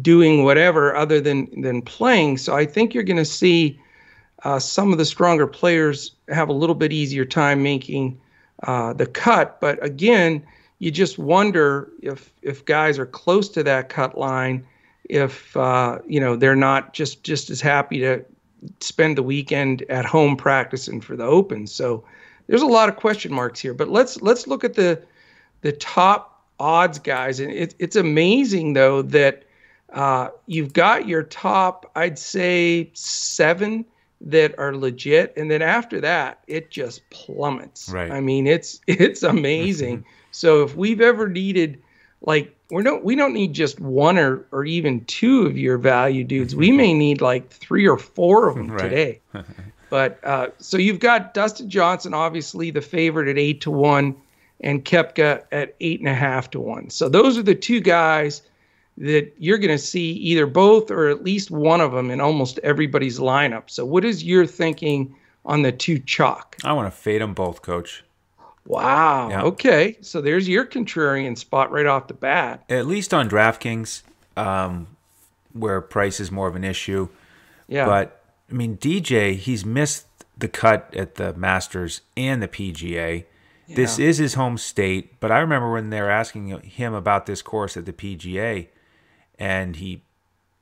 doing 0.00 0.44
whatever 0.44 0.96
other 0.96 1.20
than 1.20 1.60
than 1.60 1.82
playing. 1.82 2.38
So 2.38 2.56
I 2.56 2.64
think 2.64 2.94
you're 2.94 3.04
going 3.04 3.18
to 3.18 3.24
see 3.26 3.78
uh, 4.44 4.58
some 4.58 4.92
of 4.92 4.98
the 4.98 5.04
stronger 5.04 5.46
players 5.46 6.12
have 6.30 6.48
a 6.48 6.54
little 6.54 6.74
bit 6.74 6.90
easier 6.90 7.26
time 7.26 7.62
making 7.62 8.18
uh, 8.62 8.94
the 8.94 9.06
cut. 9.06 9.60
But 9.60 9.84
again, 9.84 10.42
you 10.78 10.90
just 10.90 11.18
wonder 11.18 11.90
if 12.02 12.32
if 12.42 12.64
guys 12.64 12.98
are 12.98 13.06
close 13.06 13.48
to 13.50 13.62
that 13.64 13.88
cut 13.88 14.16
line, 14.16 14.66
if 15.08 15.56
uh, 15.56 15.98
you 16.06 16.20
know 16.20 16.36
they're 16.36 16.56
not 16.56 16.92
just 16.92 17.24
just 17.24 17.50
as 17.50 17.60
happy 17.60 17.98
to 18.00 18.24
spend 18.80 19.16
the 19.16 19.22
weekend 19.22 19.82
at 19.88 20.04
home 20.04 20.36
practicing 20.36 21.00
for 21.00 21.16
the 21.16 21.24
Open. 21.24 21.66
So 21.66 22.04
there's 22.46 22.62
a 22.62 22.66
lot 22.66 22.88
of 22.88 22.96
question 22.96 23.32
marks 23.32 23.60
here. 23.60 23.74
But 23.74 23.88
let's 23.88 24.20
let's 24.22 24.46
look 24.46 24.64
at 24.64 24.74
the 24.74 25.02
the 25.62 25.72
top 25.72 26.44
odds 26.60 26.98
guys, 26.98 27.40
and 27.40 27.52
it, 27.52 27.74
it's 27.78 27.96
amazing 27.96 28.72
though 28.72 29.02
that 29.02 29.44
uh, 29.92 30.28
you've 30.46 30.72
got 30.72 31.08
your 31.08 31.22
top, 31.22 31.90
I'd 31.94 32.18
say 32.18 32.90
seven 32.94 33.84
that 34.20 34.58
are 34.58 34.74
legit, 34.76 35.32
and 35.36 35.50
then 35.50 35.62
after 35.62 36.00
that, 36.00 36.40
it 36.46 36.70
just 36.70 37.08
plummets. 37.10 37.88
Right. 37.88 38.10
I 38.10 38.20
mean, 38.20 38.46
it's 38.46 38.80
it's 38.86 39.22
amazing. 39.22 40.04
So 40.38 40.62
if 40.62 40.76
we've 40.76 41.00
ever 41.00 41.28
needed, 41.28 41.82
like, 42.20 42.54
we 42.70 42.82
don't 42.84 43.02
we 43.04 43.16
don't 43.16 43.32
need 43.34 43.54
just 43.54 43.80
one 43.80 44.18
or 44.18 44.46
or 44.52 44.64
even 44.64 45.04
two 45.06 45.46
of 45.46 45.58
your 45.58 45.78
value 45.78 46.22
dudes. 46.22 46.54
We 46.54 46.70
may 46.70 46.94
need 47.06 47.20
like 47.20 47.50
three 47.50 47.88
or 47.88 47.98
four 47.98 48.48
of 48.48 48.54
them 48.54 48.70
Right. 48.70 48.88
today. 48.88 49.20
But 49.90 50.20
uh, 50.22 50.48
so 50.58 50.76
you've 50.76 51.00
got 51.00 51.32
Dustin 51.32 51.70
Johnson, 51.70 52.12
obviously 52.12 52.70
the 52.70 52.82
favorite 52.82 53.26
at 53.26 53.38
eight 53.38 53.62
to 53.62 53.70
one, 53.70 54.14
and 54.60 54.84
Koepka 54.84 55.44
at 55.50 55.74
eight 55.80 56.00
and 56.00 56.08
a 56.10 56.14
half 56.14 56.50
to 56.50 56.60
one. 56.60 56.90
So 56.90 57.08
those 57.08 57.38
are 57.38 57.42
the 57.42 57.54
two 57.54 57.80
guys 57.80 58.42
that 58.98 59.32
you're 59.38 59.56
going 59.56 59.70
to 59.70 59.78
see 59.82 60.10
either 60.12 60.46
both 60.46 60.90
or 60.90 61.08
at 61.08 61.24
least 61.24 61.50
one 61.50 61.80
of 61.80 61.92
them 61.92 62.10
in 62.10 62.20
almost 62.20 62.58
everybody's 62.62 63.18
lineup. 63.18 63.70
So 63.70 63.86
what 63.86 64.04
is 64.04 64.22
your 64.22 64.44
thinking 64.44 65.16
on 65.46 65.62
the 65.62 65.72
two 65.72 65.98
chalk? 66.00 66.56
I 66.64 66.74
want 66.74 66.86
to 66.92 67.00
fade 67.00 67.22
them 67.22 67.32
both, 67.32 67.62
coach. 67.62 68.04
Wow. 68.68 69.30
Yeah. 69.30 69.42
Okay. 69.44 69.96
So 70.02 70.20
there's 70.20 70.46
your 70.46 70.66
contrarian 70.66 71.38
spot 71.38 71.72
right 71.72 71.86
off 71.86 72.06
the 72.06 72.14
bat. 72.14 72.64
At 72.68 72.86
least 72.86 73.14
on 73.14 73.28
DraftKings, 73.28 74.02
um, 74.36 74.88
where 75.54 75.80
price 75.80 76.20
is 76.20 76.30
more 76.30 76.48
of 76.48 76.54
an 76.54 76.64
issue. 76.64 77.08
Yeah. 77.66 77.86
But 77.86 78.22
I 78.50 78.52
mean, 78.52 78.76
DJ, 78.76 79.36
he's 79.36 79.64
missed 79.64 80.06
the 80.36 80.48
cut 80.48 80.92
at 80.94 81.14
the 81.14 81.32
Masters 81.32 82.02
and 82.14 82.42
the 82.42 82.48
PGA. 82.48 83.24
This 83.74 83.98
is 83.98 84.16
his 84.16 84.32
home 84.32 84.56
state, 84.56 85.20
but 85.20 85.30
I 85.30 85.40
remember 85.40 85.70
when 85.70 85.90
they 85.90 86.00
were 86.00 86.08
asking 86.08 86.58
him 86.62 86.94
about 86.94 87.26
this 87.26 87.42
course 87.42 87.76
at 87.76 87.84
the 87.84 87.92
PGA, 87.92 88.68
and 89.38 89.76
he 89.76 90.00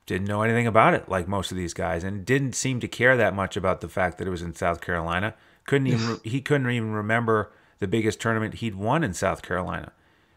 didn't 0.05 0.27
know 0.27 0.41
anything 0.41 0.67
about 0.67 0.93
it 0.93 1.07
like 1.07 1.25
most 1.25 1.49
of 1.49 1.55
these 1.57 1.73
guys 1.73 2.03
and 2.03 2.25
didn't 2.25 2.53
seem 2.53 2.81
to 2.81 2.87
care 2.87 3.15
that 3.15 3.33
much 3.33 3.55
about 3.55 3.79
the 3.79 3.87
fact 3.87 4.17
that 4.17 4.27
it 4.27 4.31
was 4.31 4.41
in 4.41 4.53
South 4.53 4.81
Carolina. 4.81 5.35
Couldn't 5.65 5.87
even 5.87 6.19
he 6.23 6.41
couldn't 6.41 6.69
even 6.69 6.91
remember 6.91 7.49
the 7.79 7.87
biggest 7.87 8.19
tournament 8.19 8.55
he'd 8.55 8.75
won 8.75 9.03
in 9.03 9.13
South 9.13 9.41
Carolina. 9.41 9.91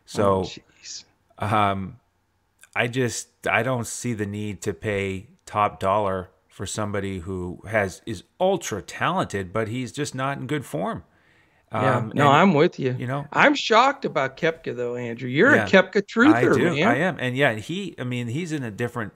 So 0.06 0.46
Oh, 1.38 1.46
um, 1.46 1.96
I 2.74 2.86
just 2.86 3.28
I 3.50 3.62
don't 3.62 3.86
see 3.86 4.12
the 4.12 4.26
need 4.26 4.60
to 4.62 4.72
pay 4.74 5.28
top 5.46 5.80
dollar 5.80 6.30
for 6.48 6.66
somebody 6.66 7.20
who 7.20 7.62
has 7.68 8.02
is 8.06 8.24
ultra 8.38 8.82
talented, 8.82 9.52
but 9.52 9.68
he's 9.68 9.92
just 9.92 10.14
not 10.14 10.38
in 10.38 10.46
good 10.46 10.64
form. 10.66 11.04
yeah. 11.72 11.96
Um, 11.96 12.12
No, 12.14 12.28
and, 12.28 12.36
I'm 12.36 12.54
with 12.54 12.78
you. 12.78 12.94
you 12.98 13.06
know 13.06 13.26
I'm 13.32 13.54
shocked 13.54 14.04
about 14.04 14.36
Koepka 14.36 14.76
though, 14.76 14.96
Andrew. 14.96 15.28
You're 15.28 15.54
Yeah. 15.54 15.64
a 15.66 15.68
Koepka 15.68 16.02
truther, 16.02 16.34
I 16.34 16.56
do, 16.56 16.74
man. 16.74 16.88
I 16.88 16.96
am, 16.98 17.16
and 17.18 17.36
yeah, 17.36 17.54
he 17.54 17.94
I 17.98 18.04
mean 18.04 18.28
he's 18.28 18.52
in 18.52 18.62
a 18.62 18.70
different 18.70 19.12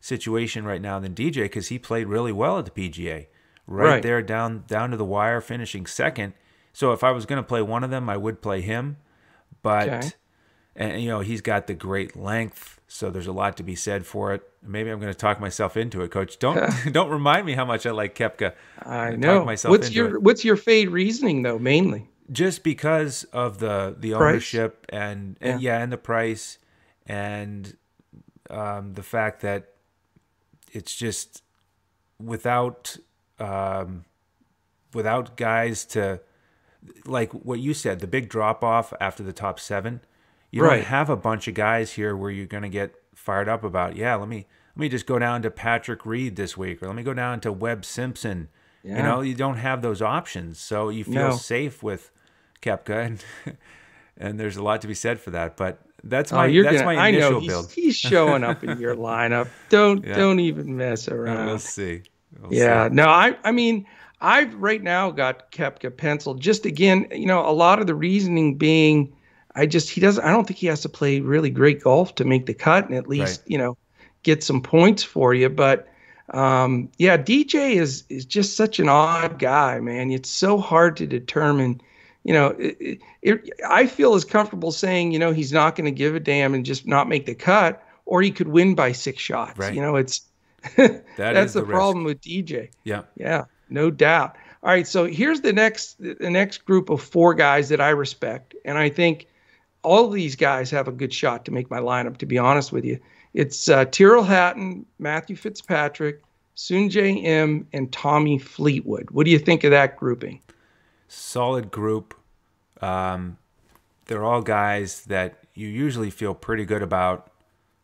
situation 0.00 0.64
right 0.64 0.80
now 0.82 0.98
than 0.98 1.14
DJ 1.14 1.42
because 1.44 1.68
he 1.68 1.78
played 1.78 2.06
really 2.08 2.32
well 2.32 2.58
at 2.58 2.64
the 2.64 2.70
PGA, 2.70 3.26
right, 3.66 3.86
Right. 3.86 4.02
there 4.02 4.22
down 4.22 4.64
down 4.66 4.90
to 4.90 4.96
the 4.96 5.04
wire, 5.04 5.40
finishing 5.40 5.86
second. 5.86 6.34
So 6.78 6.92
if 6.92 7.02
I 7.02 7.10
was 7.10 7.26
going 7.26 7.42
to 7.42 7.48
play 7.48 7.60
one 7.60 7.82
of 7.82 7.90
them, 7.90 8.08
I 8.08 8.16
would 8.16 8.40
play 8.40 8.60
him, 8.60 8.98
but. 9.62 9.88
Okay. 9.88 10.10
And 10.80 11.02
you 11.02 11.08
know 11.08 11.18
he's 11.18 11.40
got 11.40 11.66
the 11.66 11.74
great 11.74 12.14
length, 12.14 12.80
so 12.86 13.10
there's 13.10 13.26
a 13.26 13.32
lot 13.32 13.56
to 13.56 13.64
be 13.64 13.74
said 13.74 14.06
for 14.06 14.32
it. 14.32 14.48
Maybe 14.62 14.90
I'm 14.90 15.00
going 15.00 15.12
to 15.12 15.18
talk 15.18 15.40
myself 15.40 15.76
into 15.76 16.02
it, 16.02 16.12
Coach. 16.12 16.38
Don't 16.38 16.70
don't 16.92 17.10
remind 17.10 17.46
me 17.46 17.54
how 17.54 17.64
much 17.64 17.84
I 17.84 17.90
like 17.90 18.14
Koepka. 18.14 18.54
I 18.86 19.16
know. 19.16 19.42
What's 19.42 19.90
your 19.90 20.14
it. 20.14 20.22
What's 20.22 20.44
your 20.44 20.54
fade 20.54 20.90
reasoning 20.90 21.42
though? 21.42 21.58
Mainly. 21.58 22.08
just 22.30 22.62
because 22.62 23.24
of 23.32 23.58
the 23.58 23.96
the 23.98 24.12
Price? 24.12 24.22
ownership 24.22 24.86
and, 24.90 25.36
and 25.40 25.60
Yeah. 25.60 25.78
yeah 25.78 25.82
and 25.82 25.90
the 25.90 25.98
price 25.98 26.58
and 27.08 27.76
um, 28.50 28.92
the 28.94 29.02
fact 29.02 29.40
that 29.40 29.72
it's 30.70 30.94
just 30.94 31.42
without 32.22 32.96
um, 33.40 34.04
without 34.94 35.36
guys 35.36 35.84
to 35.86 36.20
like 37.04 37.32
what 37.32 37.58
you 37.60 37.74
said 37.74 38.00
the 38.00 38.06
big 38.06 38.28
drop 38.28 38.62
off 38.64 38.92
after 39.00 39.22
the 39.22 39.32
top 39.32 39.58
seven 39.60 40.00
you 40.50 40.62
Right. 40.62 40.78
don't 40.78 40.86
have 40.86 41.10
a 41.10 41.16
bunch 41.16 41.46
of 41.48 41.54
guys 41.54 41.92
here 41.92 42.16
where 42.16 42.30
you're 42.30 42.46
going 42.46 42.62
to 42.62 42.68
get 42.68 42.94
fired 43.14 43.48
up 43.48 43.64
about 43.64 43.96
yeah 43.96 44.14
let 44.14 44.28
me 44.28 44.46
let 44.76 44.80
me 44.80 44.88
just 44.88 45.06
go 45.06 45.18
down 45.18 45.42
to 45.42 45.50
Patrick 45.50 46.06
Reed 46.06 46.36
this 46.36 46.56
week 46.56 46.82
or 46.82 46.86
let 46.86 46.96
me 46.96 47.02
go 47.02 47.14
down 47.14 47.40
to 47.40 47.52
Webb 47.52 47.84
Simpson 47.84 48.48
you 48.84 49.02
know 49.02 49.20
you 49.20 49.34
don't 49.34 49.56
have 49.58 49.82
those 49.82 50.00
options 50.00 50.58
so 50.58 50.88
you 50.88 51.04
feel 51.04 51.14
No. 51.14 51.30
safe 51.32 51.82
with 51.82 52.10
Koepka 52.62 53.04
and 53.06 53.24
and 54.16 54.40
there's 54.40 54.56
a 54.56 54.62
lot 54.62 54.80
to 54.82 54.86
be 54.88 54.94
said 54.94 55.20
for 55.20 55.30
that 55.30 55.56
but 55.56 55.80
that's 56.04 56.32
Oh, 56.32 56.36
my 56.36 56.46
you're 56.46 56.62
that's 56.62 56.76
gonna. 56.76 56.86
my 56.86 56.94
I 56.94 57.08
initial 57.08 57.32
know 57.34 57.40
he's, 57.40 57.48
build 57.48 57.72
he's 57.72 57.96
showing 58.10 58.44
up 58.44 58.62
in 58.62 58.78
your 58.78 58.94
lineup. 58.94 59.48
Don't 59.68 60.06
Yeah. 60.06 60.14
don't 60.14 60.38
even 60.40 60.76
mess 60.76 61.08
around. 61.08 61.46
we'll 61.46 61.58
see 61.58 62.02
We'll 62.40 62.52
Yeah, 62.52 62.88
see. 62.88 62.94
no, 62.94 63.08
I 63.08 63.36
I 63.44 63.50
mean, 63.52 63.86
I've 64.20 64.54
right 64.54 64.82
now 64.82 65.10
got 65.10 65.52
Koepka 65.52 65.96
penciled. 65.96 66.40
Just 66.40 66.66
again, 66.66 67.06
you 67.12 67.26
know, 67.26 67.48
a 67.48 67.52
lot 67.52 67.80
of 67.80 67.86
the 67.86 67.94
reasoning 67.94 68.56
being, 68.56 69.14
I 69.54 69.66
just 69.66 69.90
he 69.90 70.00
doesn't. 70.00 70.24
I 70.24 70.30
don't 70.30 70.46
think 70.46 70.58
he 70.58 70.66
has 70.66 70.80
to 70.82 70.88
play 70.88 71.20
really 71.20 71.50
great 71.50 71.82
golf 71.82 72.14
to 72.16 72.24
make 72.24 72.46
the 72.46 72.54
cut 72.54 72.88
and 72.88 72.96
at 72.96 73.06
least 73.08 73.40
Right. 73.42 73.50
you 73.50 73.58
know 73.58 73.76
get 74.22 74.42
some 74.42 74.60
points 74.62 75.02
for 75.02 75.34
you. 75.34 75.48
But 75.48 75.88
um, 76.32 76.90
yeah, 76.98 77.16
DJ 77.16 77.76
is 77.76 78.04
is 78.08 78.24
just 78.24 78.56
such 78.56 78.78
an 78.80 78.88
odd 78.88 79.38
guy, 79.38 79.80
man. 79.80 80.10
It's 80.10 80.30
so 80.30 80.58
hard 80.58 80.96
to 80.98 81.06
determine. 81.06 81.80
You 82.24 82.34
know, 82.34 82.48
it, 82.58 82.98
it, 83.22 83.50
I 83.66 83.86
feel 83.86 84.14
as 84.14 84.24
comfortable 84.24 84.70
saying, 84.72 85.12
you 85.12 85.18
know, 85.18 85.32
he's 85.32 85.52
not 85.52 85.76
going 85.76 85.86
to 85.86 85.90
give 85.96 86.14
a 86.14 86.20
damn 86.20 86.52
and 86.52 86.66
just 86.66 86.86
not 86.86 87.08
make 87.08 87.24
the 87.24 87.34
cut, 87.34 87.82
or 88.04 88.20
he 88.20 88.30
could 88.30 88.48
win 88.48 88.74
by 88.74 88.92
six 88.92 89.22
shots. 89.22 89.58
Right. 89.58 89.72
You 89.72 89.80
know, 89.80 89.96
it's 89.96 90.22
That 90.76 91.04
that's 91.16 91.50
is 91.50 91.52
the, 91.54 91.60
the 91.60 91.66
problem 91.66 92.04
with 92.04 92.20
DJ. 92.20 92.70
yeah 92.84 93.02
Yeah, 93.16 93.44
no 93.70 93.90
doubt. 93.90 94.36
All 94.62 94.70
right, 94.70 94.86
so 94.86 95.04
here's 95.04 95.40
the 95.40 95.52
next 95.52 95.98
the 95.98 96.30
next 96.30 96.64
group 96.64 96.90
of 96.90 97.00
four 97.00 97.34
guys 97.34 97.68
that 97.68 97.80
I 97.80 97.90
respect, 97.90 98.54
and 98.64 98.76
I 98.78 98.88
think 98.88 99.26
all 99.82 100.06
of 100.06 100.12
these 100.12 100.34
guys 100.36 100.70
have 100.70 100.88
a 100.88 100.92
good 100.92 101.12
shot 101.12 101.44
to 101.44 101.52
make 101.52 101.70
my 101.70 101.78
lineup. 101.78 102.16
To 102.18 102.26
be 102.26 102.38
honest 102.38 102.72
with 102.72 102.84
you, 102.84 102.98
it's 103.34 103.68
uh, 103.68 103.84
Tyrrell 103.86 104.24
Hatton, 104.24 104.84
Matthew 104.98 105.36
Fitzpatrick, 105.36 106.22
Sungjae 106.56 107.22
Im, 107.24 107.66
and 107.72 107.92
Tommy 107.92 108.38
Fleetwood. 108.38 109.10
What 109.12 109.24
do 109.24 109.30
you 109.30 109.38
think 109.38 109.64
of 109.64 109.70
that 109.70 109.96
grouping? 109.96 110.40
solid 111.10 111.70
group. 111.70 112.14
Um, 112.82 113.38
they're 114.06 114.24
all 114.24 114.42
guys 114.42 115.04
that 115.06 115.38
you 115.54 115.66
usually 115.66 116.10
feel 116.10 116.34
pretty 116.34 116.66
good 116.66 116.82
about 116.82 117.30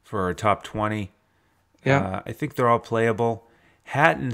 for 0.02 0.28
a 0.28 0.34
top 0.34 0.62
20. 0.62 1.10
Yeah, 1.84 1.98
Uh, 2.00 2.22
I 2.26 2.32
think 2.32 2.54
they're 2.54 2.68
all 2.68 2.78
playable. 2.78 3.48
Hatton, 3.84 4.32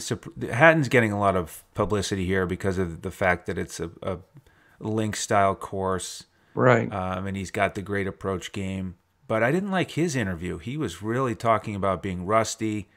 Hatton's 0.50 0.88
getting 0.88 1.12
a 1.12 1.18
lot 1.18 1.36
of 1.36 1.64
publicity 1.74 2.24
here 2.24 2.46
because 2.46 2.78
of 2.78 3.02
the 3.02 3.10
fact 3.10 3.46
that 3.46 3.58
it's 3.58 3.80
a, 3.80 3.90
a 4.02 4.18
link 4.78 5.16
style 5.16 5.54
course, 5.54 6.24
right. 6.54 6.92
um, 6.92 7.26
and 7.26 7.36
he's 7.36 7.50
got 7.50 7.74
the 7.74 7.82
great 7.82 8.06
approach 8.06 8.52
game. 8.52 8.96
But 9.26 9.42
I 9.42 9.52
didn't 9.52 9.70
like 9.70 9.92
his 9.92 10.16
interview. 10.16 10.58
He 10.58 10.76
was 10.76 11.02
really 11.02 11.34
talking 11.34 11.74
about 11.74 12.02
being 12.02 12.26
rusty. 12.26 12.88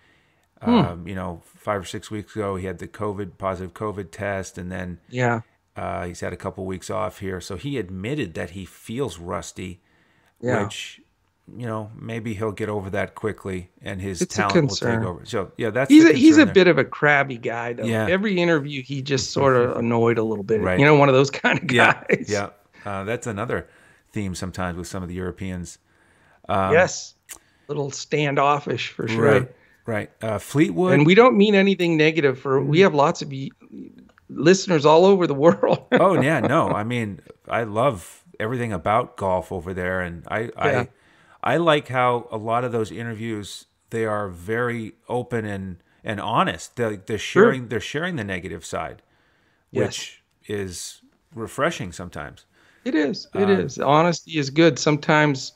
Um, 0.61 1.07
you 1.07 1.13
know, 1.13 1.41
five 1.43 1.81
or 1.81 1.85
six 1.85 2.09
weeks 2.09 2.35
ago, 2.35 2.55
he 2.55 2.65
had 2.65 2.79
the 2.79 2.87
COVID 2.87 3.37
positive 3.37 3.73
COVID 3.73 4.11
test, 4.11 4.57
and 4.57 4.71
then 4.71 4.99
yeah, 5.09 5.41
uh, 5.75 6.05
he's 6.05 6.21
had 6.21 6.31
a 6.31 6.37
couple 6.37 6.65
weeks 6.65 6.89
off 6.89 7.19
here, 7.19 7.41
so 7.41 7.57
he 7.57 7.77
admitted 7.77 8.33
that 8.35 8.51
he 8.51 8.63
feels 8.63 9.19
rusty, 9.19 9.81
yeah. 10.39 10.63
which 10.63 11.01
you 11.57 11.65
know 11.67 11.91
maybe 11.99 12.33
he'll 12.33 12.51
get 12.53 12.69
over 12.69 12.89
that 12.91 13.15
quickly, 13.15 13.69
and 13.81 14.01
his 14.01 14.21
It's 14.21 14.35
talent 14.35 14.69
will 14.69 14.75
take 14.75 14.99
over. 14.99 15.25
So 15.25 15.51
yeah, 15.57 15.69
that's 15.71 15.89
He's 15.89 16.05
a, 16.05 16.13
he's 16.13 16.37
a 16.37 16.45
there. 16.45 16.53
bit 16.53 16.67
of 16.67 16.77
a 16.77 16.85
crabby 16.85 17.37
guy, 17.37 17.73
though. 17.73 17.83
Yeah. 17.83 18.07
Every 18.09 18.37
interview, 18.39 18.81
he 18.81 19.01
just 19.01 19.31
sort 19.31 19.55
of 19.55 19.77
annoyed 19.77 20.17
a 20.17 20.23
little 20.23 20.43
bit. 20.43 20.61
Right. 20.61 20.79
You 20.79 20.85
know, 20.85 20.95
one 20.95 21.09
of 21.09 21.15
those 21.15 21.29
kind 21.43 21.61
of 21.61 21.71
yeah 21.71 22.03
guys. 22.09 22.27
yeah. 22.29 22.49
Uh, 22.85 23.03
that's 23.03 23.27
another 23.27 23.67
theme 24.11 24.35
sometimes 24.35 24.77
with 24.77 24.87
some 24.87 25.03
of 25.03 25.09
the 25.09 25.15
Europeans. 25.15 25.79
Um, 26.49 26.73
yes. 26.73 27.15
A 27.31 27.37
little 27.69 27.91
standoffish 27.91 28.89
for 28.89 29.07
sure. 29.07 29.23
Right, 29.41 29.51
right. 29.85 30.11
Uh, 30.21 30.37
Fleetwood. 30.39 30.93
And 30.93 31.05
we 31.05 31.15
don't 31.15 31.37
mean 31.37 31.55
anything 31.55 31.95
negative 31.97 32.37
for 32.39 32.61
we 32.61 32.81
have 32.81 32.93
lots 32.93 33.21
of 33.21 33.31
y- 33.31 33.49
listeners 34.29 34.85
all 34.85 35.05
over 35.05 35.27
the 35.27 35.33
world. 35.45 35.85
oh 35.93 36.21
yeah, 36.21 36.39
no. 36.39 36.67
I 36.69 36.83
mean, 36.83 37.19
I 37.47 37.63
love 37.63 38.23
everything 38.39 38.73
about 38.73 39.17
golf 39.17 39.51
over 39.51 39.73
there, 39.73 40.01
and 40.01 40.25
I 40.29 40.39
Yeah. 40.41 40.49
I 40.57 40.89
I 41.43 41.57
like 41.57 41.89
how 41.89 42.27
a 42.31 42.37
lot 42.37 42.63
of 42.63 42.71
those 42.71 42.91
interviews 42.91 43.65
they 43.89 44.05
are 44.05 44.29
very 44.29 44.93
open 45.09 45.45
and 45.45 45.77
and 46.03 46.19
honest. 46.19 46.75
They're, 46.75 46.97
they're 46.97 47.17
sharing 47.17 47.67
they're 47.67 47.79
sharing 47.79 48.15
the 48.15 48.23
negative 48.23 48.65
side, 48.65 49.01
Yes. 49.71 49.87
which 49.87 50.23
is 50.47 51.01
refreshing 51.35 51.91
sometimes. 51.91 52.45
It 52.85 52.95
is. 52.95 53.27
It 53.33 53.43
Um, 53.43 53.49
is. 53.51 53.79
Honesty 53.79 54.37
is 54.37 54.49
good. 54.49 54.77
Sometimes, 54.77 55.53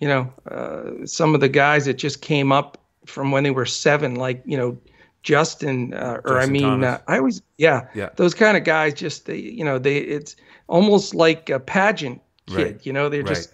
you 0.00 0.08
know, 0.08 0.32
uh, 0.50 1.04
some 1.06 1.34
of 1.34 1.40
the 1.40 1.48
guys 1.48 1.84
that 1.84 1.94
just 1.98 2.22
came 2.22 2.50
up 2.52 2.78
from 3.06 3.30
when 3.30 3.44
they 3.44 3.50
were 3.50 3.66
seven, 3.66 4.14
like 4.14 4.42
you 4.46 4.56
know, 4.56 4.78
Justin, 5.22 5.92
uh, 5.94 6.20
or 6.24 6.38
I 6.40 6.46
mean, 6.46 6.82
uh, 6.82 6.98
I 7.08 7.18
always, 7.18 7.42
yeah, 7.58 7.86
Yeah. 7.94 8.08
those 8.16 8.34
kind 8.34 8.56
of 8.56 8.64
guys. 8.64 8.94
Just 8.94 9.26
they, 9.26 9.36
you 9.36 9.64
know, 9.64 9.78
they 9.78 9.98
it's 9.98 10.34
almost 10.68 11.14
like 11.14 11.50
a 11.50 11.60
pageant 11.60 12.20
kid. 12.46 12.56
Right. 12.56 12.86
You 12.86 12.92
know, 12.92 13.08
they're 13.08 13.22
Right. 13.22 13.34
just, 13.34 13.50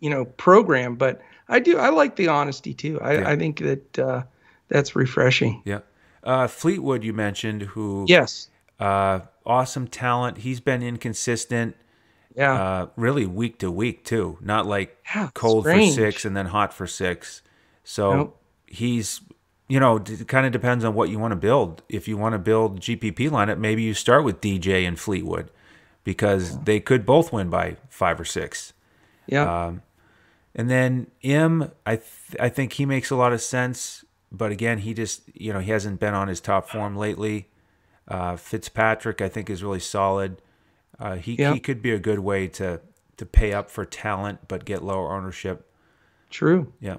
you 0.00 0.10
know, 0.10 0.24
program, 0.24 0.96
But 0.96 1.20
I 1.48 1.60
do. 1.60 1.78
I 1.78 1.90
like 1.90 2.16
the 2.16 2.28
honesty 2.28 2.74
too. 2.74 3.00
I, 3.00 3.14
Yeah. 3.14 3.28
I 3.30 3.36
think 3.36 3.58
that 3.60 3.98
uh, 3.98 4.22
that's 4.68 4.96
refreshing. 4.96 5.62
Yeah. 5.64 5.80
Uh, 6.24 6.48
Fleetwood, 6.48 7.04
you 7.04 7.12
mentioned, 7.12 7.62
who 7.62 8.04
Yes. 8.08 8.48
uh, 8.80 9.20
awesome 9.44 9.86
talent. 9.86 10.38
He's 10.38 10.58
been 10.60 10.82
inconsistent. 10.82 11.76
Yeah. 12.34 12.52
uh, 12.52 12.86
really 12.96 13.24
week 13.24 13.58
to 13.60 13.70
week 13.70 14.04
too. 14.04 14.36
Not 14.42 14.66
like 14.66 14.98
Yeah, 15.14 15.30
cold 15.32 15.64
strange. 15.64 15.94
for 15.94 16.00
six 16.02 16.24
and 16.26 16.36
then 16.36 16.46
hot 16.46 16.74
for 16.74 16.86
six. 16.86 17.40
So 17.82 18.12
Nope. 18.14 18.42
he's, 18.66 19.22
you 19.68 19.80
know, 19.80 19.96
it 19.96 20.28
kind 20.28 20.44
of 20.44 20.52
depends 20.52 20.84
on 20.84 20.92
what 20.94 21.08
you 21.08 21.18
want 21.18 21.32
to 21.32 21.36
build. 21.36 21.82
If 21.88 22.06
you 22.08 22.18
want 22.18 22.34
to 22.34 22.38
build 22.38 22.80
GPP 22.80 23.30
lineup, 23.30 23.56
maybe 23.58 23.82
you 23.82 23.94
start 23.94 24.22
with 24.24 24.42
DJ 24.42 24.86
and 24.86 24.98
Fleetwood 24.98 25.50
because 26.04 26.58
they 26.64 26.78
could 26.80 27.06
both 27.06 27.32
win 27.32 27.48
by 27.48 27.76
five 27.88 28.20
or 28.20 28.24
six. 28.26 28.74
yeah. 29.26 29.66
Um, 29.66 29.82
and 30.56 30.70
then 30.70 31.08
Im, 31.20 31.70
I 31.84 31.96
th- 31.96 32.40
I 32.40 32.48
think 32.48 32.72
he 32.72 32.86
makes 32.86 33.10
a 33.10 33.16
lot 33.16 33.32
of 33.32 33.42
sense, 33.42 34.04
but 34.32 34.50
again, 34.50 34.78
he 34.78 34.94
just 34.94 35.22
you 35.34 35.52
know 35.52 35.60
he 35.60 35.70
hasn't 35.70 36.00
been 36.00 36.14
on 36.14 36.26
his 36.28 36.40
top 36.40 36.68
form 36.68 36.96
lately. 36.96 37.48
Uh, 38.08 38.36
Fitzpatrick, 38.36 39.20
I 39.20 39.28
think, 39.28 39.50
is 39.50 39.62
really 39.62 39.80
solid. 39.80 40.40
Uh, 40.98 41.16
he 41.16 41.36
he 41.36 41.60
could 41.60 41.82
be 41.82 41.92
a 41.92 41.98
good 41.98 42.20
way 42.20 42.48
to 42.48 42.80
to 43.18 43.26
pay 43.26 43.52
up 43.52 43.70
for 43.70 43.84
talent 43.84 44.40
but 44.48 44.64
get 44.64 44.82
lower 44.82 45.12
ownership. 45.12 45.70
True. 46.30 46.72
Yeah, 46.80 46.96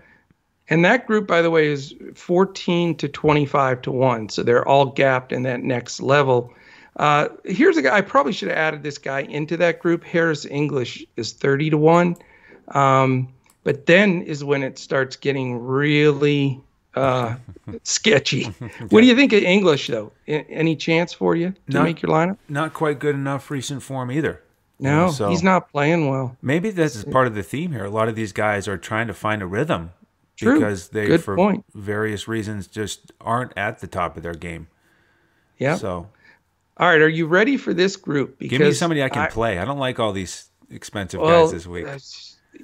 And 0.69 0.83
that 0.85 1.05
group, 1.05 1.27
by 1.27 1.41
the 1.41 1.51
way, 1.51 1.67
is 1.67 1.93
14 2.15 2.95
to 2.97 3.07
25 3.07 3.81
to 3.83 3.91
1. 3.91 4.29
So 4.29 4.43
they're 4.43 4.67
all 4.67 4.85
gapped 4.85 5.31
in 5.31 5.43
that 5.43 5.61
next 5.61 5.99
level. 5.99 6.53
Uh, 6.95 7.27
here's 7.43 7.77
a 7.77 7.81
guy, 7.81 7.97
I 7.97 8.01
probably 8.01 8.33
should 8.33 8.47
have 8.47 8.57
added 8.57 8.83
this 8.83 8.97
guy 8.97 9.21
into 9.21 9.57
that 9.57 9.79
group. 9.79 10.03
Harris 10.03 10.45
English 10.45 11.05
is 11.17 11.33
30 11.33 11.71
to 11.71 11.77
1. 11.77 12.15
Um, 12.69 13.27
but 13.67 13.85
then 13.85 14.21
is 14.21 14.45
when 14.45 14.63
it 14.63 14.79
starts 14.79 15.17
getting 15.17 15.59
really 15.61 16.61
uh, 16.95 17.35
sketchy. 17.83 18.43
What 18.89 19.01
do 19.01 19.07
you 19.07 19.13
think 19.13 19.33
of 19.33 19.43
English 19.43 19.87
though? 19.87 20.13
A- 20.29 20.45
any 20.49 20.77
chance 20.77 21.11
for 21.11 21.35
you 21.35 21.49
to 21.69 21.73
Not- 21.73 21.83
make 21.83 22.01
your 22.01 22.09
lineup? 22.13 22.37
Not 22.47 22.73
quite 22.73 22.97
good 22.97 23.13
enough 23.15 23.51
recent 23.51 23.83
form 23.83 24.09
either. 24.09 24.41
You 24.79 24.85
No, 24.85 25.05
know, 25.07 25.11
so 25.11 25.29
he's 25.29 25.43
not 25.43 25.69
playing 25.69 26.07
well. 26.07 26.37
Maybe 26.41 26.69
this 26.69 26.95
is 26.95 27.03
part 27.03 27.27
of 27.27 27.35
the 27.35 27.43
theme 27.43 27.73
here. 27.73 27.83
A 27.83 27.89
lot 27.89 28.07
of 28.07 28.15
these 28.15 28.31
guys 28.31 28.69
are 28.69 28.77
trying 28.77 29.07
to 29.07 29.13
find 29.13 29.41
a 29.41 29.45
rhythm 29.45 29.91
True. 30.37 30.53
because 30.53 30.87
they, 30.89 31.07
Good 31.07 31.23
for 31.25 31.35
point. 31.35 31.65
various 31.75 32.25
reasons, 32.29 32.67
just 32.67 33.11
aren't 33.19 33.51
at 33.57 33.79
the 33.79 33.87
top 33.87 34.15
of 34.15 34.23
their 34.23 34.35
game. 34.35 34.67
Yeah. 35.57 35.75
So 35.75 36.07
All 36.77 36.87
right, 36.87 37.01
are 37.01 37.09
you 37.09 37.25
ready 37.27 37.57
for 37.57 37.73
this 37.73 37.97
group? 37.97 38.39
Because 38.39 38.59
give 38.59 38.67
me 38.67 38.71
somebody 38.71 39.03
I 39.03 39.09
can 39.09 39.29
play. 39.29 39.59
I 39.59 39.65
don't 39.65 39.79
like 39.79 39.99
all 39.99 40.13
these 40.13 40.45
expensive 40.69 41.19
well, 41.19 41.43
guys 41.43 41.51
this 41.51 41.67
week. 41.67 41.85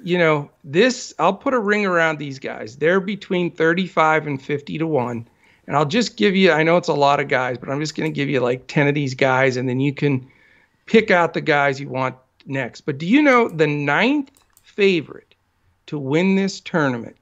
You 0.02 0.18
know, 0.18 0.50
this 0.64 1.14
I'll 1.18 1.32
put 1.34 1.54
a 1.54 1.58
ring 1.58 1.86
around 1.86 2.18
these 2.18 2.38
guys. 2.38 2.76
They're 2.76 3.00
between 3.00 3.50
35 3.50 4.26
and 4.26 4.42
50 4.42 4.78
to 4.78 4.86
1. 4.86 5.28
And 5.66 5.76
I'll 5.76 5.86
just 5.86 6.16
give 6.16 6.36
you 6.36 6.52
I 6.52 6.62
know 6.62 6.76
it's 6.76 6.88
a 6.88 6.94
lot 6.94 7.20
of 7.20 7.28
guys, 7.28 7.56
but 7.58 7.68
I'm 7.70 7.80
just 7.80 7.94
going 7.96 8.10
to 8.10 8.14
give 8.14 8.28
you 8.28 8.40
like 8.40 8.66
10 8.66 8.88
of 8.88 8.94
these 8.94 9.14
guys 9.14 9.56
and 9.56 9.68
then 9.68 9.80
you 9.80 9.94
can 9.94 10.26
pick 10.86 11.10
out 11.10 11.32
the 11.34 11.40
guys 11.40 11.80
you 11.80 11.88
want 11.88 12.16
next. 12.46 12.82
But 12.82 12.98
do 12.98 13.06
you 13.06 13.22
know 13.22 13.48
the 13.48 13.66
ninth 13.66 14.30
favorite 14.62 15.34
to 15.86 15.98
win 15.98 16.34
this 16.36 16.60
tournament 16.60 17.16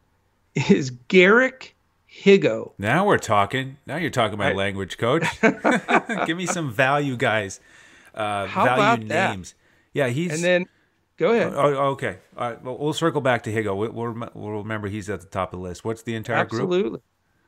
is 0.68 0.90
Garrick 1.08 1.74
Higgo. 2.12 2.72
Now 2.78 3.06
we're 3.06 3.18
talking. 3.18 3.76
Now 3.86 3.96
you're 3.96 4.10
talking 4.10 4.38
my 4.38 4.48
Right. 4.48 4.56
language, 4.56 4.98
coach. 4.98 5.24
Give 6.26 6.36
me 6.36 6.46
some 6.46 6.70
value 6.72 7.16
guys. 7.16 7.60
Uh, 8.14 8.46
How 8.46 8.64
value 8.64 8.82
about 8.82 9.08
that? 9.08 9.30
names. 9.30 9.54
Yeah, 9.94 10.08
he's. 10.08 10.32
And 10.32 10.42
then 10.44 10.66
go 11.22 11.32
ahead. 11.32 11.52
Oh, 11.54 11.74
oh, 11.74 11.86
okay. 11.90 12.18
All 12.36 12.50
right. 12.50 12.62
Well, 12.62 12.76
we'll 12.78 12.92
circle 12.92 13.20
back 13.20 13.44
to 13.44 13.52
Higgo. 13.52 13.76
We'll, 13.76 14.30
we'll, 14.34 14.58
remember 14.58 14.88
he's 14.88 15.08
at 15.08 15.20
the 15.20 15.26
top 15.26 15.52
of 15.52 15.60
the 15.60 15.62
list. 15.62 15.84
What's 15.84 16.02
the 16.02 16.14
entire 16.14 16.44
group? 16.44 16.62
Absolutely. 16.62 17.00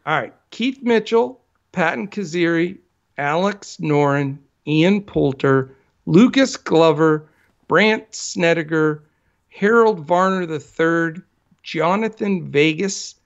All 0.07 0.21
right. 0.21 0.33
Keith 0.51 0.81
Mitchell, 0.83 1.41
Patton 1.73 2.09
Kizzire, 2.09 2.79
Alex 3.19 3.79
Noren, 3.81 4.39
Ian 4.67 5.03
Poulter, 5.03 5.75
Lucas 6.07 6.57
Glover, 6.57 7.29
Brandt 7.67 8.15
Snedeker, 8.15 9.03
Harold 9.49 10.07
Varner 10.07 10.43
III, 10.43 11.23
Jhonattan 11.65 12.49
Vegas, 12.49 13.17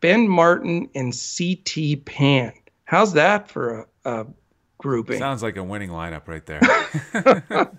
Ben 0.00 0.28
Martin, 0.28 0.90
and 0.94 1.14
C.T. 1.14 1.96
Pan. 1.96 2.52
How's 2.84 3.14
that 3.14 3.48
for 3.50 3.86
a, 4.04 4.20
a 4.20 4.26
grouping? 4.78 5.18
Sounds 5.18 5.42
like 5.42 5.56
a 5.56 5.64
winning 5.64 5.90
lineup 5.90 6.28
right 6.28 6.44
there. 6.44 6.60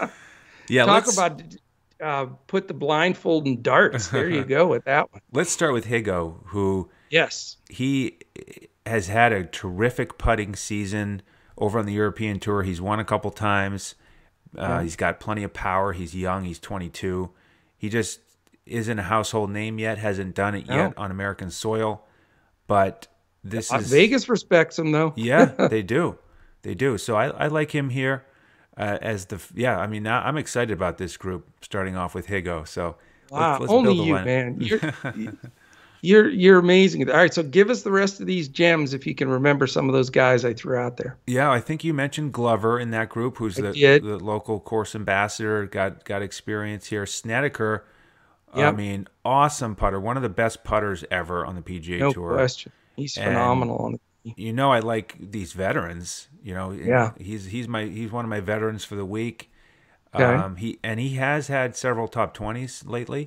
yeah, 0.68 0.84
Talk 0.86 1.12
about 1.12 1.42
uh, 2.00 2.26
put 2.46 2.68
the 2.68 2.74
blindfold 2.74 3.46
and 3.46 3.62
darts. 3.62 4.08
There 4.08 4.28
you 4.28 4.44
go 4.56 4.66
with 4.68 4.84
that 4.84 5.12
one. 5.12 5.20
let's 5.32 5.50
start 5.50 5.72
with 5.72 5.86
Higgo, 5.86 6.36
who 6.46 6.90
Yes. 7.10 7.56
he 7.68 8.18
has 8.86 9.08
had 9.08 9.32
a 9.32 9.44
terrific 9.44 10.16
putting 10.18 10.54
season 10.54 11.22
over 11.56 11.78
on 11.78 11.86
the 11.86 11.92
European 11.92 12.38
Tour. 12.38 12.62
He's 12.62 12.80
won 12.80 13.00
a 13.00 13.04
couple 13.04 13.30
times. 13.30 13.94
Uh, 14.56 14.80
He's 14.80 14.96
got 14.96 15.20
plenty 15.20 15.42
of 15.42 15.52
power. 15.52 15.92
He's 15.92 16.14
young. 16.14 16.44
He's 16.44 16.58
22. 16.58 17.30
He 17.76 17.88
just 17.88 18.20
isn't 18.64 18.98
a 18.98 19.02
household 19.02 19.50
name 19.50 19.78
yet. 19.78 19.98
Hasn't 19.98 20.34
done 20.34 20.54
it 20.54 20.66
yet 20.66 20.94
on 20.96 21.10
American 21.10 21.50
soil. 21.50 22.06
But 22.66 23.08
this 23.44 23.72
Uh, 23.72 23.78
is 23.78 23.90
Vegas 23.90 24.28
respects 24.28 24.78
him 24.78 24.92
though. 24.92 25.12
yeah, 25.16 25.44
they 25.70 25.82
do, 25.82 26.18
they 26.62 26.74
do. 26.74 26.96
So 26.98 27.16
I, 27.16 27.28
I 27.28 27.46
like 27.48 27.74
him 27.74 27.90
here 27.90 28.24
uh, 28.78 28.98
as 29.02 29.26
the 29.26 29.40
yeah. 29.54 29.78
I 29.78 29.86
mean, 29.86 30.06
I'm 30.06 30.38
excited 30.38 30.72
about 30.72 30.96
this 30.98 31.16
group 31.18 31.46
starting 31.60 31.96
off 31.96 32.14
with 32.14 32.26
Higgo. 32.28 32.66
So 32.66 32.96
Wow, 33.30 33.50
let's, 33.52 33.60
let's 33.62 33.72
only 33.72 33.94
build 33.94 34.00
a 34.00 34.04
you, 34.06 34.14
line- 34.14 34.24
man. 34.24 34.56
You're, 34.60 34.80
you're 36.00 36.28
you're 36.30 36.58
amazing. 36.60 37.10
All 37.10 37.16
right, 37.16 37.34
so 37.34 37.42
give 37.42 37.70
us 37.70 37.82
the 37.82 37.90
rest 37.90 38.20
of 38.20 38.26
these 38.28 38.46
gems 38.48 38.94
if 38.94 39.04
you 39.04 39.16
can 39.16 39.28
remember 39.28 39.66
some 39.66 39.88
of 39.88 39.92
those 39.94 40.10
guys 40.10 40.44
I 40.44 40.54
threw 40.54 40.76
out 40.76 40.96
there. 40.96 41.16
Yeah, 41.26 41.50
I 41.50 41.60
think 41.60 41.82
you 41.82 41.92
mentioned 41.92 42.32
Glover 42.32 42.78
in 42.78 42.90
that 42.92 43.08
group, 43.08 43.38
who's 43.38 43.56
the, 43.56 43.72
the 43.72 44.18
local 44.22 44.60
course 44.60 44.94
ambassador, 44.94 45.66
got 45.66 46.04
got 46.04 46.22
experience 46.22 46.86
here. 46.86 47.04
Snedeker, 47.04 47.84
I 48.54 48.70
mean, 48.70 49.08
awesome 49.24 49.74
putter, 49.74 49.98
one 49.98 50.16
of 50.16 50.22
the 50.22 50.28
best 50.28 50.62
putters 50.62 51.04
ever 51.10 51.44
on 51.44 51.56
the 51.56 51.62
PGA 51.62 51.98
No 51.98 52.12
Tour. 52.12 52.32
question. 52.34 52.70
He's 52.94 53.16
And- 53.16 53.26
phenomenal 53.26 53.78
on 53.78 53.92
the 53.92 54.00
You 54.24 54.52
know, 54.52 54.70
I 54.72 54.80
like 54.80 55.16
these 55.18 55.52
veterans. 55.52 56.28
You 56.42 56.54
know, 56.54 56.72
Yeah. 56.72 57.12
he's 57.18 57.46
he's 57.46 57.66
my 57.68 57.84
he's 57.84 58.10
one 58.12 58.24
of 58.24 58.28
my 58.28 58.40
veterans 58.40 58.84
for 58.84 58.94
the 58.96 59.04
week. 59.04 59.50
Okay. 60.14 60.24
Um, 60.24 60.56
he 60.56 60.78
and 60.82 60.98
he 61.00 61.14
has 61.14 61.48
had 61.48 61.76
several 61.76 62.08
top 62.08 62.34
twenties 62.34 62.84
lately. 62.86 63.26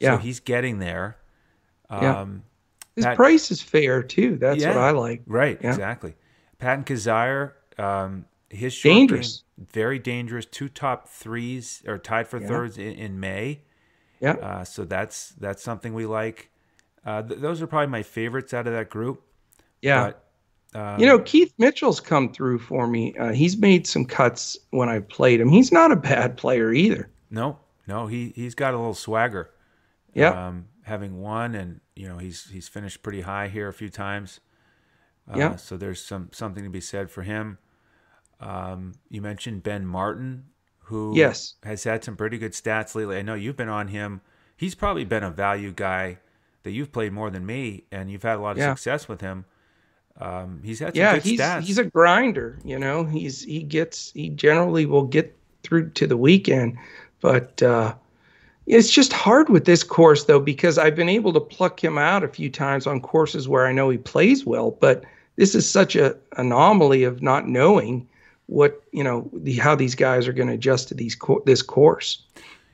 So 0.00 0.12
Yeah. 0.12 0.18
he's 0.18 0.38
getting 0.40 0.78
there. 0.78 1.16
Yeah. 1.90 2.20
Um, 2.20 2.42
His 2.94 3.04
Pat- 3.04 3.16
price 3.16 3.50
is 3.50 3.62
fair 3.62 4.02
too. 4.02 4.36
That's 4.36 4.64
what 4.64 4.76
I 4.76 4.90
like. 4.90 5.22
Right, 5.26 5.58
Yeah. 5.62 5.70
exactly. 5.70 6.14
Patton 6.58 6.84
Kizzire, 6.84 7.52
um, 7.78 8.24
his 8.50 8.72
short 8.74 8.92
Dangerous. 8.94 9.44
game, 9.56 9.66
very 9.72 9.98
dangerous. 9.98 10.44
Two 10.46 10.68
top 10.68 11.08
threes 11.08 11.82
or 11.86 11.98
tied 11.98 12.26
for 12.28 12.40
Yeah. 12.40 12.48
thirds 12.48 12.76
in, 12.78 12.92
in 12.94 13.20
May. 13.20 13.62
Yeah. 14.20 14.32
Uh, 14.32 14.64
so 14.64 14.84
that's 14.84 15.30
that's 15.30 15.62
something 15.62 15.94
we 15.94 16.06
like. 16.06 16.50
Uh, 17.04 17.22
th- 17.22 17.40
those 17.40 17.62
are 17.62 17.66
probably 17.66 17.86
my 17.86 18.02
favorites 18.02 18.52
out 18.52 18.66
of 18.66 18.72
that 18.72 18.90
group. 18.90 19.22
Yeah. 19.82 20.12
But 20.72 20.78
um, 20.78 21.00
you 21.00 21.06
know, 21.06 21.18
Keith 21.20 21.52
Mitchell's 21.58 22.00
come 22.00 22.32
through 22.32 22.58
for 22.58 22.86
me. 22.86 23.16
Uh, 23.16 23.32
he's 23.32 23.56
made 23.56 23.86
some 23.86 24.04
cuts 24.04 24.56
when 24.70 24.88
I've 24.88 25.08
played 25.08 25.40
him. 25.40 25.48
He's 25.48 25.72
not 25.72 25.90
a 25.92 25.96
bad 25.96 26.36
player 26.36 26.72
either. 26.72 27.08
no, 27.30 27.58
no, 27.86 28.06
he 28.06 28.32
he's 28.36 28.54
got 28.54 28.74
a 28.74 28.76
little 28.76 28.94
swagger. 28.94 29.50
Yeah. 30.14 30.48
Um, 30.48 30.66
having 30.82 31.20
won, 31.20 31.54
and 31.54 31.80
you 31.96 32.06
know 32.08 32.18
he's 32.18 32.50
he's 32.50 32.68
finished 32.68 33.02
pretty 33.02 33.22
high 33.22 33.48
here 33.48 33.68
a 33.68 33.72
few 33.72 33.88
times. 33.88 34.40
Uh, 35.30 35.38
Yeah. 35.38 35.56
So 35.56 35.76
there's 35.76 36.02
some 36.04 36.28
something 36.32 36.64
to 36.64 36.70
be 36.70 36.80
said 36.80 37.10
for 37.10 37.22
him. 37.22 37.58
Um, 38.40 38.92
you 39.10 39.20
mentioned 39.20 39.62
Ben 39.62 39.84
Martin, 39.86 40.44
who 40.80 41.12
Yes. 41.16 41.54
has 41.64 41.84
had 41.84 42.04
some 42.04 42.16
pretty 42.16 42.38
good 42.38 42.52
stats 42.52 42.94
lately. 42.94 43.16
I 43.18 43.22
know 43.22 43.34
you've 43.34 43.56
been 43.56 43.68
on 43.68 43.88
him. 43.88 44.20
He's 44.56 44.74
probably 44.74 45.04
been 45.04 45.24
a 45.24 45.30
value 45.30 45.72
guy 45.72 46.18
that 46.62 46.70
you've 46.72 46.92
played 46.92 47.12
more 47.12 47.30
than 47.30 47.46
me, 47.46 47.84
and 47.90 48.10
you've 48.10 48.22
had 48.22 48.36
a 48.38 48.40
lot 48.42 48.52
of 48.52 48.58
Yeah. 48.58 48.74
success 48.74 49.08
with 49.08 49.20
him. 49.20 49.44
Um, 50.20 50.60
he's 50.64 50.80
had 50.80 50.94
some 50.94 51.00
yeah, 51.00 51.14
good 51.14 51.22
he's 51.22 51.40
stats. 51.40 51.62
he's 51.62 51.78
a 51.78 51.84
grinder. 51.84 52.58
You 52.64 52.78
know, 52.78 53.04
he's 53.04 53.42
he 53.44 53.62
gets 53.62 54.12
he 54.12 54.30
generally 54.30 54.86
will 54.86 55.04
get 55.04 55.36
through 55.62 55.90
to 55.90 56.06
the 56.06 56.16
weekend, 56.16 56.76
but 57.20 57.62
uh, 57.62 57.94
it's 58.66 58.90
just 58.90 59.12
hard 59.12 59.48
with 59.48 59.64
this 59.64 59.82
course 59.82 60.24
though 60.24 60.40
because 60.40 60.76
I've 60.76 60.96
been 60.96 61.08
able 61.08 61.32
to 61.34 61.40
pluck 61.40 61.82
him 61.82 61.98
out 61.98 62.24
a 62.24 62.28
few 62.28 62.50
times 62.50 62.86
on 62.86 63.00
courses 63.00 63.48
where 63.48 63.66
I 63.66 63.72
know 63.72 63.90
he 63.90 63.98
plays 63.98 64.44
well, 64.44 64.72
but 64.72 65.04
this 65.36 65.54
is 65.54 65.68
such 65.68 65.94
a 65.94 66.16
anomaly 66.36 67.04
of 67.04 67.22
not 67.22 67.48
knowing 67.48 68.08
what 68.46 68.82
you 68.92 69.04
know 69.04 69.30
the, 69.32 69.54
how 69.56 69.74
these 69.74 69.94
guys 69.94 70.26
are 70.26 70.32
going 70.32 70.48
to 70.48 70.54
adjust 70.54 70.88
to 70.88 70.94
these 70.94 71.14
co- 71.14 71.42
this 71.46 71.62
course. 71.62 72.24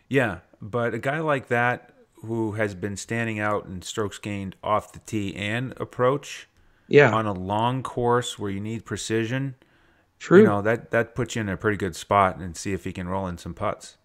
Yeah, 0.08 0.38
but 0.62 0.94
a 0.94 0.98
guy 0.98 1.20
like 1.20 1.48
that 1.48 1.90
who 2.14 2.52
has 2.52 2.74
been 2.74 2.96
standing 2.96 3.38
out 3.38 3.66
in 3.66 3.82
strokes 3.82 4.18
gained 4.18 4.56
off 4.64 4.92
the 4.92 5.00
tee 5.00 5.36
and 5.36 5.74
approach 5.76 6.48
Yeah, 6.88 7.12
on 7.12 7.26
a 7.26 7.32
long 7.32 7.82
course 7.82 8.38
where 8.38 8.50
you 8.50 8.60
need 8.60 8.84
precision, 8.84 9.54
true. 10.18 10.40
you 10.40 10.44
know 10.44 10.62
that 10.62 10.90
that 10.90 11.14
puts 11.14 11.34
you 11.34 11.42
in 11.42 11.48
a 11.48 11.56
pretty 11.56 11.76
good 11.76 11.96
spot 11.96 12.36
and 12.36 12.56
see 12.56 12.72
if 12.72 12.84
he 12.84 12.92
can 12.92 13.08
roll 13.08 13.26
in 13.26 13.38
some 13.38 13.54
putts. 13.54 13.96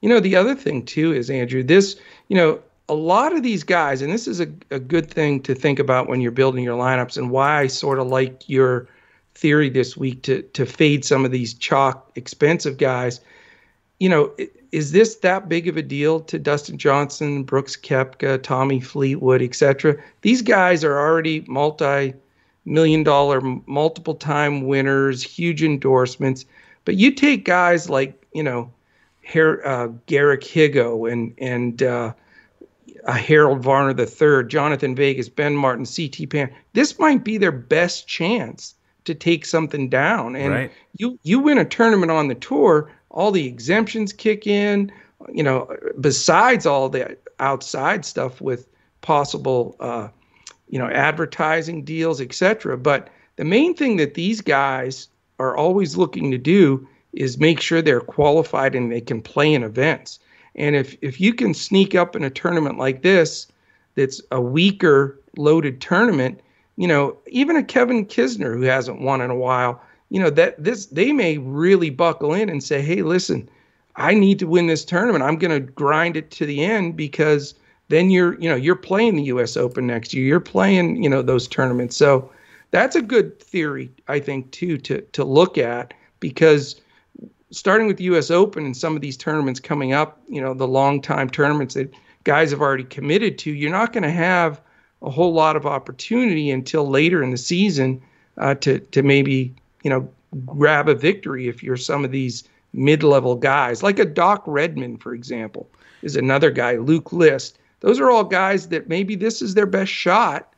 You 0.00 0.08
know, 0.08 0.20
the 0.20 0.36
other 0.36 0.54
thing 0.54 0.84
too 0.84 1.12
is 1.12 1.28
Andrew, 1.28 1.62
this, 1.62 1.96
you 2.28 2.36
know, 2.36 2.60
a 2.88 2.94
lot 2.94 3.34
of 3.34 3.42
these 3.42 3.64
guys, 3.64 4.00
and 4.00 4.12
this 4.12 4.26
is 4.26 4.40
a, 4.40 4.48
a 4.70 4.78
good 4.78 5.10
thing 5.10 5.42
to 5.42 5.54
think 5.54 5.78
about 5.78 6.08
when 6.08 6.20
you're 6.20 6.30
building 6.30 6.64
your 6.64 6.78
lineups 6.78 7.16
and 7.16 7.30
why 7.30 7.60
I 7.60 7.66
sort 7.66 7.98
of 7.98 8.06
like 8.06 8.48
your 8.48 8.88
theory 9.34 9.68
this 9.68 9.96
week 9.96 10.22
to 10.22 10.42
to 10.42 10.66
fade 10.66 11.04
some 11.04 11.24
of 11.24 11.30
these 11.30 11.54
chalk 11.54 12.10
expensive 12.14 12.78
guys. 12.78 13.20
You 13.98 14.08
know, 14.08 14.32
is 14.70 14.92
this 14.92 15.16
that 15.16 15.48
big 15.48 15.66
of 15.66 15.76
a 15.76 15.82
deal 15.82 16.20
to 16.20 16.38
Dustin 16.38 16.78
Johnson, 16.78 17.42
Brooks 17.42 17.76
Koepka, 17.76 18.40
Tommy 18.42 18.80
Fleetwood, 18.80 19.42
etc.? 19.42 19.96
These 20.22 20.42
guys 20.42 20.84
are 20.84 20.98
already 20.98 21.44
multi 21.48 22.14
million 22.64 23.02
dollar 23.02 23.40
multiple 23.66 24.14
time 24.14 24.66
winners, 24.66 25.22
huge 25.22 25.62
endorsements. 25.62 26.44
But 26.84 26.94
you 26.96 27.10
take 27.12 27.44
guys 27.44 27.88
like, 27.90 28.24
you 28.32 28.42
know, 28.42 28.70
Her- 29.26 29.66
uh, 29.66 29.88
Garrick 30.06 30.42
Higgo 30.42 31.10
and 31.10 31.34
and 31.38 31.82
uh, 31.82 32.12
uh, 33.04 33.12
Harold 33.12 33.62
Varner 33.62 33.98
III, 33.98 34.44
Jhonattan 34.44 34.94
Vegas, 34.96 35.28
Ben 35.28 35.56
Martin, 35.56 35.86
C.T. 35.86 36.26
Pan. 36.26 36.50
This 36.74 36.98
might 36.98 37.24
be 37.24 37.36
their 37.38 37.52
best 37.52 38.06
chance 38.06 38.74
to 39.04 39.14
take 39.14 39.44
something 39.46 39.88
down. 39.88 40.36
And 40.36 40.52
Right. 40.52 40.72
you 40.98 41.18
you 41.24 41.40
win 41.40 41.58
a 41.58 41.64
tournament 41.64 42.12
on 42.12 42.28
the 42.28 42.34
tour, 42.34 42.90
all 43.10 43.30
the 43.30 43.46
exemptions 43.46 44.12
kick 44.12 44.46
in. 44.46 44.92
You 45.32 45.42
know, 45.42 45.76
besides 46.00 46.64
all 46.64 46.88
the 46.88 47.16
outside 47.40 48.04
stuff 48.04 48.40
with 48.40 48.68
possible, 49.00 49.76
uh, 49.80 50.08
you 50.68 50.78
know, 50.78 50.88
advertising 50.88 51.84
deals, 51.84 52.20
etc. 52.20 52.76
But 52.78 53.08
the 53.36 53.44
main 53.44 53.74
thing 53.74 53.96
that 53.96 54.14
these 54.14 54.40
guys 54.40 55.08
are 55.38 55.56
always 55.56 55.96
looking 55.96 56.30
to 56.30 56.38
do 56.38 56.86
is 57.12 57.38
make 57.38 57.60
sure 57.60 57.82
they're 57.82 58.00
qualified 58.00 58.74
and 58.74 58.92
they 58.92 59.00
can 59.00 59.22
play 59.22 59.52
in 59.52 59.62
events. 59.62 60.20
And 60.54 60.76
if 60.76 60.96
if 61.02 61.20
you 61.20 61.34
can 61.34 61.54
sneak 61.54 61.94
up 61.94 62.14
in 62.14 62.24
a 62.24 62.30
tournament 62.30 62.78
like 62.78 63.02
this, 63.02 63.46
that's 63.94 64.20
a 64.30 64.40
weaker 64.40 65.18
loaded 65.36 65.80
tournament, 65.80 66.40
you 66.76 66.86
know, 66.86 67.16
even 67.26 67.56
a 67.56 67.62
Kevin 67.62 68.06
Kisner 68.06 68.54
who 68.54 68.62
hasn't 68.62 69.00
won 69.00 69.20
in 69.20 69.30
a 69.30 69.36
while, 69.36 69.82
you 70.10 70.20
know, 70.20 70.30
that 70.30 70.62
this 70.62 70.86
they 70.86 71.12
may 71.12 71.38
really 71.38 71.90
buckle 71.90 72.32
in 72.32 72.48
and 72.48 72.62
say, 72.62 72.80
"Hey, 72.80 73.02
listen, 73.02 73.48
I 73.96 74.14
need 74.14 74.38
to 74.38 74.46
win 74.46 74.66
this 74.66 74.84
tournament. 74.84 75.24
I'm 75.24 75.36
going 75.36 75.50
to 75.50 75.72
grind 75.72 76.16
it 76.16 76.30
to 76.32 76.46
the 76.46 76.64
end 76.64 76.96
because 76.96 77.54
then 77.88 78.10
you're, 78.10 78.38
you 78.40 78.48
know, 78.48 78.56
you're 78.56 78.76
playing 78.76 79.16
the 79.16 79.24
US 79.24 79.56
Open 79.56 79.86
next 79.86 80.14
year. 80.14 80.24
You're 80.24 80.40
playing, 80.40 81.02
you 81.02 81.08
know, 81.10 81.22
those 81.22 81.48
tournaments." 81.48 81.96
So, 81.96 82.30
that's 82.70 82.96
a 82.96 83.02
good 83.02 83.40
theory, 83.40 83.90
I 84.08 84.20
think, 84.20 84.50
too, 84.50 84.78
to 84.78 85.00
to 85.00 85.24
look 85.24 85.58
at 85.58 85.94
because 86.20 86.80
starting 87.50 87.86
with 87.86 87.96
the 87.96 88.04
U.S. 88.04 88.30
Open 88.30 88.64
and 88.64 88.76
some 88.76 88.94
of 88.94 89.02
these 89.02 89.16
tournaments 89.16 89.60
coming 89.60 89.92
up, 89.92 90.20
you 90.28 90.40
know, 90.40 90.54
the 90.54 90.68
long 90.68 91.00
time 91.00 91.30
tournaments 91.30 91.74
that 91.74 91.92
guys 92.24 92.50
have 92.50 92.60
already 92.60 92.84
committed 92.84 93.38
to, 93.38 93.52
you're 93.52 93.70
not 93.70 93.92
going 93.92 94.02
to 94.02 94.10
have 94.10 94.60
a 95.02 95.10
whole 95.10 95.32
lot 95.32 95.56
of 95.56 95.64
opportunity 95.64 96.50
until 96.50 96.88
later 96.88 97.22
in 97.22 97.30
the 97.30 97.38
season 97.38 98.02
uh, 98.36 98.54
to 98.56 98.78
to 98.78 99.02
maybe 99.02 99.54
you 99.82 99.90
know 99.90 100.08
grab 100.46 100.88
a 100.88 100.94
victory 100.94 101.48
if 101.48 101.62
you're 101.62 101.76
some 101.76 102.04
of 102.04 102.10
these 102.10 102.44
mid-level 102.72 103.34
guys 103.34 103.82
like 103.82 103.98
a 103.98 104.04
Doc 104.04 104.42
Redman, 104.46 104.98
for 104.98 105.14
example, 105.14 105.70
is 106.02 106.16
another 106.16 106.50
guy. 106.50 106.76
Luke 106.76 107.12
List. 107.12 107.58
Those 107.80 108.00
are 108.00 108.10
all 108.10 108.24
guys 108.24 108.68
that 108.68 108.88
maybe 108.88 109.14
this 109.14 109.40
is 109.40 109.54
their 109.54 109.66
best 109.66 109.92
shot, 109.92 110.52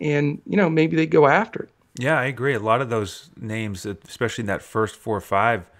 and 0.00 0.40
you 0.46 0.56
know 0.56 0.68
maybe 0.68 0.96
they 0.96 1.06
go 1.06 1.26
after 1.26 1.64
it. 1.64 1.70
Yeah, 1.98 2.18
I 2.18 2.26
agree. 2.26 2.54
A 2.54 2.60
lot 2.60 2.82
of 2.82 2.90
those 2.90 3.30
names, 3.36 3.86
especially 3.86 4.42
in 4.42 4.46
that 4.46 4.62
first 4.62 4.96
four 4.96 5.16
or 5.16 5.22
five, 5.22 5.70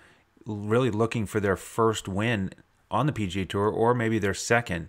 really 0.46 0.90
looking 0.90 1.26
for 1.26 1.40
their 1.40 1.56
first 1.56 2.08
win 2.08 2.50
on 2.90 3.06
the 3.06 3.12
PGA 3.12 3.48
Tour 3.48 3.68
or 3.68 3.94
maybe 3.94 4.18
their 4.18 4.34
second. 4.34 4.88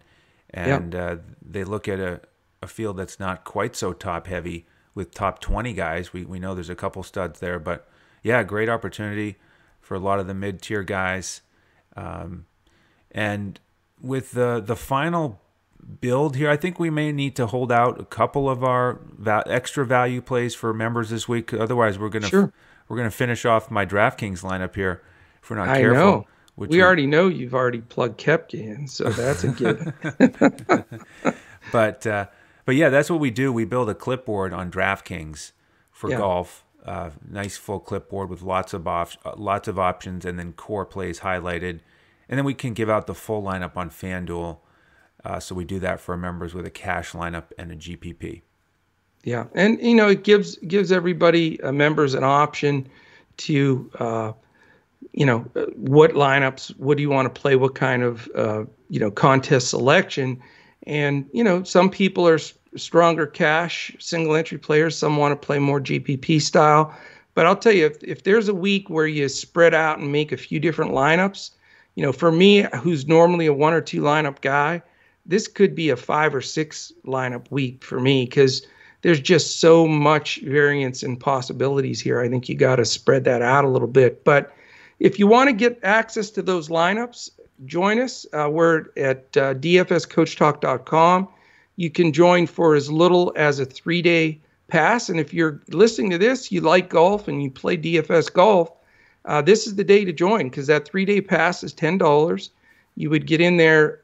And 0.49 0.93
yep. 0.93 1.19
uh, 1.19 1.21
they 1.41 1.63
look 1.63 1.87
at 1.87 1.99
a, 1.99 2.21
a 2.61 2.67
field 2.67 2.97
that's 2.97 3.19
not 3.19 3.43
quite 3.43 3.75
so 3.75 3.91
top 3.91 4.27
heavy 4.27 4.65
with 4.95 5.13
top 5.13 5.39
20 5.39 5.73
guys. 5.73 6.13
We, 6.13 6.23
we 6.23 6.39
know 6.39 6.55
there's 6.55 6.69
a 6.69 6.75
couple 6.75 7.03
studs 7.03 7.39
there, 7.39 7.59
but 7.59 7.89
yeah, 8.27 8.43
great 8.43 8.67
opportunity 8.67 9.37
for 9.79 9.95
a 9.95 9.99
lot 9.99 10.19
of 10.19 10.27
the 10.27 10.33
mid 10.33 10.61
tier 10.61 10.83
guys. 10.83 11.41
Um, 11.95 12.45
and 13.09 13.57
with 14.01 14.33
the, 14.33 14.59
the 14.59 14.75
final 14.75 15.39
build 16.01 16.35
here, 16.35 16.49
I 16.49 16.57
think 16.57 16.77
we 16.77 16.89
may 16.89 17.13
need 17.13 17.37
to 17.37 17.47
hold 17.47 17.71
out 17.71 18.01
a 18.01 18.03
couple 18.03 18.49
of 18.49 18.65
our 18.65 18.99
va- 19.17 19.45
extra 19.47 19.85
value 19.85 20.21
plays 20.21 20.53
for 20.53 20.73
members 20.73 21.09
this 21.09 21.29
week. 21.29 21.53
Otherwise, 21.53 21.97
we're 21.97 22.09
gonna 22.09 22.27
sure. 22.27 22.51
we're 22.89 22.97
gonna 22.97 23.09
finish 23.09 23.45
off 23.45 23.71
my 23.71 23.85
DraftKings 23.85 24.43
lineup 24.43 24.75
here 24.75 25.01
if 25.41 25.49
we're 25.49 25.55
not 25.55 25.69
I 25.69 25.79
careful. 25.79 26.05
Know. 26.05 26.27
we, 26.57 26.67
we 26.67 26.83
already 26.83 27.07
know 27.07 27.29
you've 27.29 27.55
already 27.55 27.79
plugged 27.79 28.19
Koepka 28.19 28.55
in, 28.55 28.87
so 28.89 29.09
that's 29.09 29.45
a 29.45 29.51
given. 29.53 29.93
but 31.71 32.05
uh, 32.05 32.25
but 32.65 32.75
yeah, 32.75 32.89
that's 32.89 33.09
what 33.09 33.21
we 33.21 33.31
do. 33.31 33.53
We 33.53 33.63
build 33.63 33.89
a 33.89 33.95
clipboard 33.95 34.51
on 34.51 34.69
DraftKings 34.69 35.53
for 35.91 36.09
yeah. 36.09 36.17
golf. 36.17 36.65
Uh, 36.88 37.10
nice 37.30 37.58
full 37.58 37.82
clipboard 37.82 38.30
with 38.30 38.41
lots 38.41 38.73
of 38.73 38.88
op- 38.88 39.10
uh, 39.26 39.34
lots 39.36 39.67
of 39.67 39.78
options, 39.78 40.23
and 40.23 40.39
then 40.39 40.54
core 40.54 40.86
plays 40.86 41.19
highlighted, 41.19 41.82
and 42.30 42.38
then 42.38 42.45
we 42.45 42.54
can 42.54 42.73
give 42.73 42.89
out 42.89 43.08
the 43.08 43.13
full 43.13 43.43
lineup 43.43 43.76
on 43.76 43.89
FanDuel. 43.89 44.60
Uh, 45.26 45.39
so 45.39 45.54
we 45.54 45.65
do 45.65 45.80
that 45.80 46.00
for 46.00 46.13
our 46.13 46.17
members 46.17 46.54
with 46.54 46.65
a 46.65 46.69
cash 46.71 47.12
lineup 47.12 47.45
and 47.58 47.71
a 47.71 47.76
GPP. 47.76 48.41
Yeah, 49.23 49.45
and 49.54 49.82
you 49.82 49.95
know 49.95 50.08
it 50.08 50.23
gives 50.23 50.56
gives 50.60 50.91
everybody 50.91 51.62
uh, 51.62 51.73
members 51.73 52.13
an 52.13 52.23
option 52.23 52.88
to 53.38 53.91
uh, 54.00 54.32
you 55.12 55.26
know 55.26 55.39
what 55.76 56.12
lineups, 56.12 56.78
what 56.78 56.95
do 56.95 57.04
you 57.04 57.10
want 57.10 57.34
to 57.34 57.41
play, 57.41 57.58
what 57.58 57.76
kind 57.76 58.04
of 58.04 58.30
uh, 58.34 58.63
you 58.89 59.02
know 59.02 59.12
contest 59.12 59.71
selection, 59.71 60.41
and 60.84 61.30
you 61.34 61.43
know 61.43 61.63
some 61.63 61.89
people 61.89 62.26
are 62.26 62.39
stronger 62.77 63.25
cash 63.25 63.95
single 63.99 64.35
entry 64.35 64.57
players, 64.57 64.97
some 64.97 65.17
want 65.17 65.39
to 65.39 65.45
play 65.45 65.59
more 65.59 65.79
GPP 65.79 66.41
style. 66.41 66.95
But 67.33 67.45
I'll 67.45 67.55
tell 67.55 67.73
you, 67.73 67.85
if, 67.85 68.03
if 68.03 68.23
there's 68.23 68.47
a 68.47 68.53
week 68.53 68.89
where 68.89 69.07
you 69.07 69.29
spread 69.29 69.73
out 69.73 69.99
and 69.99 70.11
make 70.11 70.31
a 70.31 70.37
few 70.37 70.59
different 70.59 70.91
lineups, 70.91 71.51
you 71.95 72.03
know, 72.03 72.11
for 72.11 72.31
me, 72.31 72.65
who's 72.81 73.07
normally 73.07 73.45
a 73.45 73.53
one 73.53 73.73
or 73.73 73.81
two 73.81 74.01
lineup 74.01 74.41
guy, 74.41 74.81
this 75.25 75.47
could 75.47 75.75
be 75.75 75.89
a 75.89 75.95
five 75.95 76.33
or 76.33 76.41
six 76.41 76.91
lineup 77.05 77.51
week 77.51 77.83
for 77.83 77.99
me 77.99 78.25
because 78.25 78.65
there's 79.01 79.19
just 79.19 79.59
so 79.59 79.87
much 79.87 80.41
variance 80.41 81.03
and 81.03 81.19
possibilities 81.19 81.99
here. 81.99 82.19
I 82.19 82.29
think 82.29 82.49
you 82.49 82.55
got 82.55 82.77
to 82.77 82.85
spread 82.85 83.23
that 83.25 83.41
out 83.41 83.65
a 83.65 83.69
little 83.69 83.87
bit. 83.87 84.23
But 84.23 84.53
if 84.99 85.19
you 85.19 85.27
want 85.27 85.49
to 85.49 85.53
get 85.53 85.79
access 85.83 86.29
to 86.31 86.41
those 86.41 86.69
lineups, 86.69 87.29
join 87.65 87.99
us. 87.99 88.25
Uh, 88.33 88.49
we're 88.51 88.85
at 88.97 89.37
uh, 89.37 89.53
dfscoachtalk.com. 89.55 91.27
You 91.77 91.89
can 91.89 92.11
join 92.11 92.47
for 92.47 92.75
as 92.75 92.91
little 92.91 93.31
as 93.35 93.59
a 93.59 93.65
three 93.65 94.01
day 94.01 94.41
pass. 94.67 95.09
And 95.09 95.19
if 95.19 95.33
you're 95.33 95.61
listening 95.69 96.09
to 96.11 96.17
this, 96.17 96.51
you 96.51 96.61
like 96.61 96.89
golf 96.89 97.27
and 97.27 97.41
you 97.41 97.49
play 97.49 97.77
DFS 97.77 98.33
golf, 98.33 98.69
uh, 99.25 99.41
this 99.41 99.67
is 99.67 99.75
the 99.75 99.83
day 99.83 100.03
to 100.03 100.11
join 100.11 100.49
because 100.49 100.67
that 100.67 100.87
three 100.87 101.05
day 101.05 101.21
pass 101.21 101.63
is 101.63 101.73
$10. 101.73 102.49
You 102.95 103.09
would 103.09 103.27
get 103.27 103.41
in 103.41 103.57
there 103.57 104.01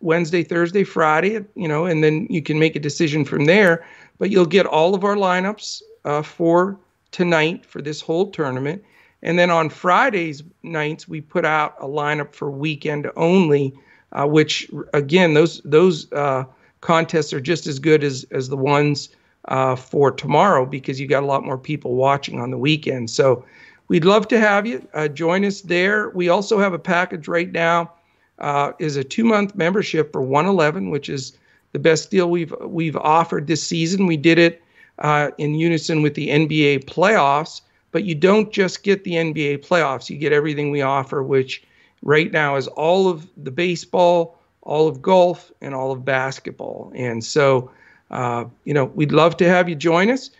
Wednesday, 0.00 0.44
Thursday, 0.44 0.84
Friday, 0.84 1.44
you 1.54 1.66
know, 1.66 1.86
and 1.86 2.04
then 2.04 2.26
you 2.28 2.42
can 2.42 2.58
make 2.58 2.76
a 2.76 2.80
decision 2.80 3.24
from 3.24 3.46
there. 3.46 3.86
But 4.18 4.30
you'll 4.30 4.46
get 4.46 4.66
all 4.66 4.94
of 4.94 5.02
our 5.02 5.16
lineups 5.16 5.82
uh, 6.04 6.22
for 6.22 6.78
tonight 7.10 7.64
for 7.64 7.80
this 7.80 8.00
whole 8.00 8.30
tournament. 8.30 8.84
And 9.22 9.38
then 9.38 9.50
on 9.50 9.70
Fridays 9.70 10.42
nights, 10.62 11.08
we 11.08 11.20
put 11.22 11.46
out 11.46 11.74
a 11.80 11.86
lineup 11.86 12.34
for 12.34 12.50
weekend 12.50 13.10
only, 13.16 13.72
uh, 14.12 14.26
which 14.26 14.70
again, 14.92 15.32
those 15.32 15.62
those 15.64 16.12
uh, 16.12 16.44
contests 16.84 17.32
are 17.32 17.40
just 17.40 17.66
as 17.66 17.78
good 17.78 18.04
as 18.04 18.24
as 18.30 18.48
the 18.48 18.56
ones 18.56 19.08
uh, 19.48 19.74
for 19.74 20.10
tomorrow 20.10 20.64
because 20.64 21.00
you 21.00 21.08
got 21.08 21.22
a 21.22 21.26
lot 21.26 21.44
more 21.44 21.58
people 21.58 21.96
watching 21.96 22.40
on 22.40 22.50
the 22.50 22.58
weekend. 22.58 23.10
So 23.10 23.44
we'd 23.88 24.04
love 24.04 24.28
to 24.28 24.38
have 24.38 24.66
you 24.66 24.86
uh, 24.94 25.08
join 25.08 25.44
us 25.44 25.62
there. 25.62 26.10
We 26.10 26.28
also 26.28 26.58
have 26.58 26.72
a 26.72 26.78
package 26.78 27.26
right 27.26 27.50
now 27.50 27.90
uh, 28.38 28.72
is 28.78 28.96
a 28.96 29.04
two 29.04 29.24
month 29.24 29.54
membership 29.54 30.12
for 30.12 30.22
111, 30.22 30.90
which 30.90 31.08
is 31.08 31.36
the 31.72 31.78
best 31.78 32.10
deal 32.10 32.30
we've 32.30 32.54
we've 32.60 32.96
offered 32.96 33.46
this 33.46 33.62
season. 33.62 34.06
We 34.06 34.16
did 34.16 34.38
it 34.38 34.62
uh, 34.98 35.30
in 35.38 35.54
unison 35.54 36.02
with 36.02 36.14
the 36.14 36.28
NBA 36.28 36.84
playoffs, 36.84 37.62
but 37.92 38.04
you 38.04 38.14
don't 38.14 38.52
just 38.52 38.82
get 38.82 39.04
the 39.04 39.12
NBA 39.12 39.66
playoffs; 39.66 40.10
you 40.10 40.18
get 40.18 40.32
everything 40.32 40.70
we 40.70 40.82
offer, 40.82 41.22
which 41.22 41.64
right 42.02 42.30
now 42.30 42.56
is 42.56 42.68
all 42.68 43.08
of 43.08 43.26
the 43.36 43.50
baseball, 43.50 44.38
all 44.64 44.88
of 44.88 45.00
golf, 45.00 45.52
and 45.60 45.74
all 45.74 45.92
of 45.92 46.04
basketball. 46.04 46.90
And 46.94 47.24
so, 47.24 47.70
uh, 48.10 48.44
you 48.64 48.74
know, 48.74 48.86
we'd 48.86 49.12
love 49.12 49.36
to 49.38 49.48
have 49.48 49.68
you 49.68 49.76
join 49.76 50.10
us. 50.10 50.30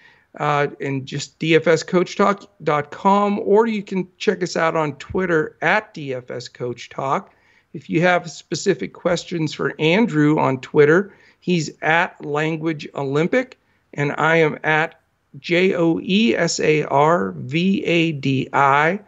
Uh, 0.40 0.66
and 0.80 1.06
just 1.06 1.38
dfscoachtalk.com, 1.38 3.38
or 3.38 3.68
you 3.68 3.84
can 3.84 4.08
check 4.18 4.42
us 4.42 4.56
out 4.56 4.74
on 4.74 4.96
Twitter 4.96 5.56
at 5.62 5.94
dfscoachtalk. 5.94 7.28
If 7.72 7.88
you 7.88 8.00
have 8.00 8.28
specific 8.28 8.94
questions 8.94 9.54
for 9.54 9.74
Andrew 9.78 10.40
on 10.40 10.60
Twitter, 10.60 11.14
he's 11.38 11.70
at 11.82 12.24
Language 12.24 12.88
Olympic, 12.96 13.60
and 13.92 14.12
I 14.18 14.36
am 14.36 14.58
at 14.64 15.00
J 15.38 15.74
O 15.74 16.00
E 16.00 16.34
S 16.34 16.60
A 16.60 16.84
R 16.84 17.32
V 17.36 17.84
A 17.84 18.12
D 18.12 18.48
I. 18.52 19.00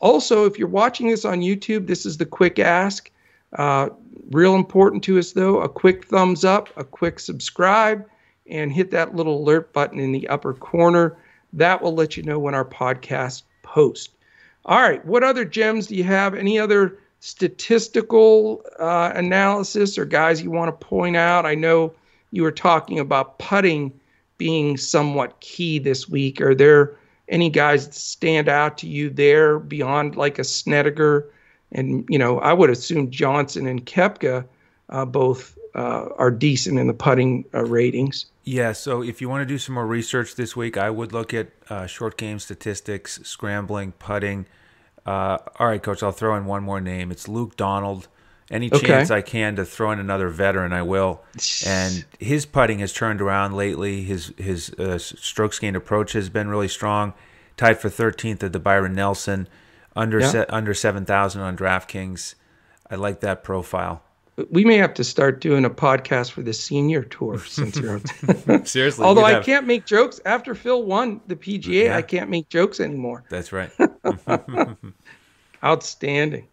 Also, 0.00 0.44
if 0.44 0.58
you're 0.58 0.68
watching 0.68 1.08
this 1.08 1.24
on 1.24 1.40
YouTube, 1.40 1.86
this 1.86 2.04
is 2.04 2.18
the 2.18 2.26
quick 2.26 2.58
ask. 2.58 3.10
Uh, 3.52 3.90
real 4.30 4.54
important 4.54 5.04
to 5.04 5.18
us, 5.18 5.32
though 5.32 5.60
a 5.60 5.68
quick 5.68 6.04
thumbs 6.06 6.44
up, 6.44 6.68
a 6.76 6.84
quick 6.84 7.20
subscribe, 7.20 8.04
and 8.48 8.72
hit 8.72 8.90
that 8.90 9.14
little 9.14 9.42
alert 9.42 9.72
button 9.72 9.98
in 9.98 10.12
the 10.12 10.28
upper 10.28 10.54
corner. 10.54 11.16
That 11.52 11.82
will 11.82 11.94
let 11.94 12.16
you 12.16 12.22
know 12.22 12.38
when 12.38 12.54
our 12.54 12.64
podcast 12.64 13.42
posts. 13.62 14.14
All 14.64 14.80
right, 14.80 15.04
what 15.04 15.24
other 15.24 15.44
gems 15.44 15.88
do 15.88 15.96
you 15.96 16.04
have? 16.04 16.34
Any 16.34 16.58
other 16.58 16.98
statistical 17.20 18.64
uh, 18.78 19.12
analysis 19.14 19.98
or 19.98 20.04
guys 20.04 20.42
you 20.42 20.50
want 20.50 20.68
to 20.68 20.86
point 20.86 21.16
out? 21.16 21.46
I 21.46 21.54
know 21.54 21.92
you 22.30 22.42
were 22.42 22.52
talking 22.52 22.98
about 22.98 23.38
putting 23.38 23.92
being 24.38 24.76
somewhat 24.76 25.38
key 25.40 25.78
this 25.78 26.08
week. 26.08 26.40
Are 26.40 26.54
there 26.54 26.96
any 27.28 27.50
guys 27.50 27.86
that 27.86 27.94
stand 27.94 28.48
out 28.48 28.78
to 28.78 28.88
you 28.88 29.10
there 29.10 29.58
beyond 29.58 30.16
like 30.16 30.38
a 30.38 30.44
Snedeker? 30.44 31.30
And, 31.72 32.04
you 32.08 32.18
know, 32.18 32.38
I 32.38 32.52
would 32.52 32.70
assume 32.70 33.10
Johnson 33.10 33.66
and 33.66 33.84
Koepka 33.84 34.44
uh, 34.88 35.04
both 35.04 35.58
uh, 35.74 36.08
are 36.16 36.30
decent 36.30 36.78
in 36.78 36.86
the 36.86 36.94
putting 36.94 37.44
uh, 37.54 37.64
ratings. 37.64 38.26
Yeah, 38.44 38.72
so 38.72 39.02
if 39.02 39.20
you 39.20 39.28
want 39.28 39.42
to 39.42 39.46
do 39.46 39.58
some 39.58 39.74
more 39.74 39.86
research 39.86 40.34
this 40.34 40.56
week, 40.56 40.76
I 40.76 40.90
would 40.90 41.12
look 41.12 41.32
at 41.32 41.48
uh, 41.70 41.86
short 41.86 42.16
game 42.16 42.38
statistics, 42.38 43.20
scrambling, 43.22 43.92
putting. 43.92 44.46
Uh, 45.06 45.38
all 45.58 45.68
right, 45.68 45.82
coach, 45.82 46.02
I'll 46.02 46.12
throw 46.12 46.36
in 46.36 46.44
one 46.44 46.62
more 46.62 46.80
name. 46.80 47.10
It's 47.10 47.28
Luke 47.28 47.56
Donald. 47.56 48.08
Any 48.50 48.70
okay. 48.70 48.86
chance 48.86 49.10
I 49.10 49.22
can 49.22 49.56
to 49.56 49.64
throw 49.64 49.92
in 49.92 49.98
another 49.98 50.28
veteran, 50.28 50.72
I 50.72 50.82
will. 50.82 51.22
And 51.64 52.04
his 52.18 52.44
putting 52.44 52.80
has 52.80 52.92
turned 52.92 53.22
around 53.22 53.54
lately. 53.54 54.02
His 54.02 54.34
his 54.36 54.70
uh, 54.74 54.98
strokes 54.98 55.58
gained 55.58 55.76
approach 55.76 56.12
has 56.12 56.28
been 56.28 56.48
really 56.48 56.68
strong. 56.68 57.14
Tied 57.56 57.78
for 57.78 57.88
13th 57.88 58.42
at 58.42 58.52
the 58.52 58.58
Byron 58.58 58.94
Nelson, 58.94 59.46
under 59.96 60.20
yeah. 60.20 60.30
se- 60.30 60.46
under 60.48 60.74
7,000 60.74 61.40
on 61.40 61.56
DraftKings. 61.56 62.34
I 62.90 62.96
like 62.96 63.20
that 63.20 63.42
profile. 63.42 64.02
we 64.50 64.64
may 64.64 64.76
have 64.76 64.94
to 64.94 65.04
start 65.04 65.40
doing 65.40 65.64
a 65.64 65.70
podcast 65.70 66.32
for 66.32 66.42
the 66.42 66.52
senior 66.52 67.02
tour 67.02 67.38
since 67.46 67.76
you're 67.76 68.00
seriously. 68.64 69.04
Although 69.04 69.24
I 69.24 69.32
have... 69.32 69.44
can't 69.44 69.66
make 69.66 69.86
jokes 69.86 70.20
after 70.24 70.54
Phil 70.54 70.82
won 70.82 71.20
the 71.26 71.36
PGA, 71.36 71.84
yeah. 71.84 71.96
I 71.96 72.02
can't 72.02 72.30
make 72.30 72.48
jokes 72.48 72.80
anymore. 72.80 73.24
That's 73.28 73.52
right. 73.52 73.70
Outstanding. 75.64 76.48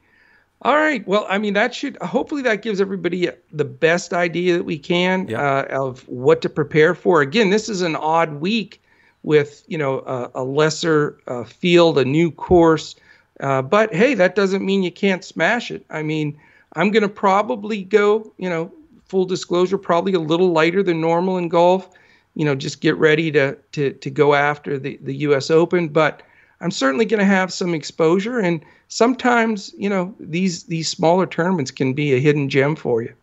All 0.62 0.76
right. 0.76 1.08
Well, 1.08 1.26
I 1.30 1.38
mean, 1.38 1.54
that 1.54 1.74
should 1.74 1.98
hopefully 2.02 2.42
that 2.42 2.62
gives 2.62 2.82
everybody 2.82 3.30
the 3.52 3.66
best 3.66 4.14
idea 4.14 4.58
that 4.58 4.64
we 4.64 4.78
can 4.78 5.28
yeah. 5.28 5.42
uh, 5.42 5.64
of 5.70 6.08
what 6.10 6.42
to 6.42 6.50
prepare 6.50 6.94
for. 6.94 7.22
Again, 7.22 7.50
this 7.50 7.70
is 7.70 7.82
an 7.82 7.96
odd 7.96 8.34
week 8.42 8.82
with 9.24 9.64
you 9.68 9.78
know 9.78 10.00
a, 10.00 10.32
a 10.36 10.44
lesser 10.44 11.18
uh, 11.28 11.46
field, 11.46 11.98
a 11.98 12.04
new 12.04 12.30
course, 12.30 12.96
uh, 13.40 13.62
but 13.62 13.94
hey, 13.94 14.14
that 14.14 14.36
doesn't 14.36 14.66
mean 14.66 14.84
you 14.84 14.92
can't 14.92 15.24
smash 15.24 15.72
it. 15.72 15.86
I 15.90 16.04
mean, 16.04 16.40
I'm 16.74 16.92
going 16.92 17.04
to 17.04 17.10
probably 17.10 17.84
go, 17.84 18.32
you 18.38 18.50
know, 18.50 18.72
full 19.06 19.26
disclosure, 19.26 19.78
probably 19.78 20.14
a 20.14 20.20
little 20.20 20.52
lighter 20.52 20.84
than 20.84 21.02
normal 21.02 21.38
in 21.38 21.50
golf. 21.50 21.90
You 22.36 22.46
know, 22.46 22.56
just 22.56 22.82
get 22.82 22.96
ready 22.98 23.32
to 23.32 23.58
to 23.74 23.94
to 23.94 24.10
go 24.10 24.34
after 24.34 24.78
the 24.78 25.00
the 25.02 25.16
U.S. 25.16 25.50
Open, 25.50 25.88
but 25.88 26.22
I'm 26.62 26.72
certainly 26.72 27.06
going 27.06 27.20
to 27.20 27.26
have 27.26 27.54
some 27.54 27.74
exposure 27.74 28.40
and 28.40 28.64
sometimes 28.90 29.74
you 29.78 29.88
know 29.88 30.14
these 30.20 30.64
these 30.64 30.90
smaller 30.90 31.26
tournaments 31.26 31.72
can 31.72 31.94
be 31.94 32.14
a 32.14 32.20
hidden 32.20 32.50
gem 32.50 32.76
for 32.76 33.02
you 33.02 33.14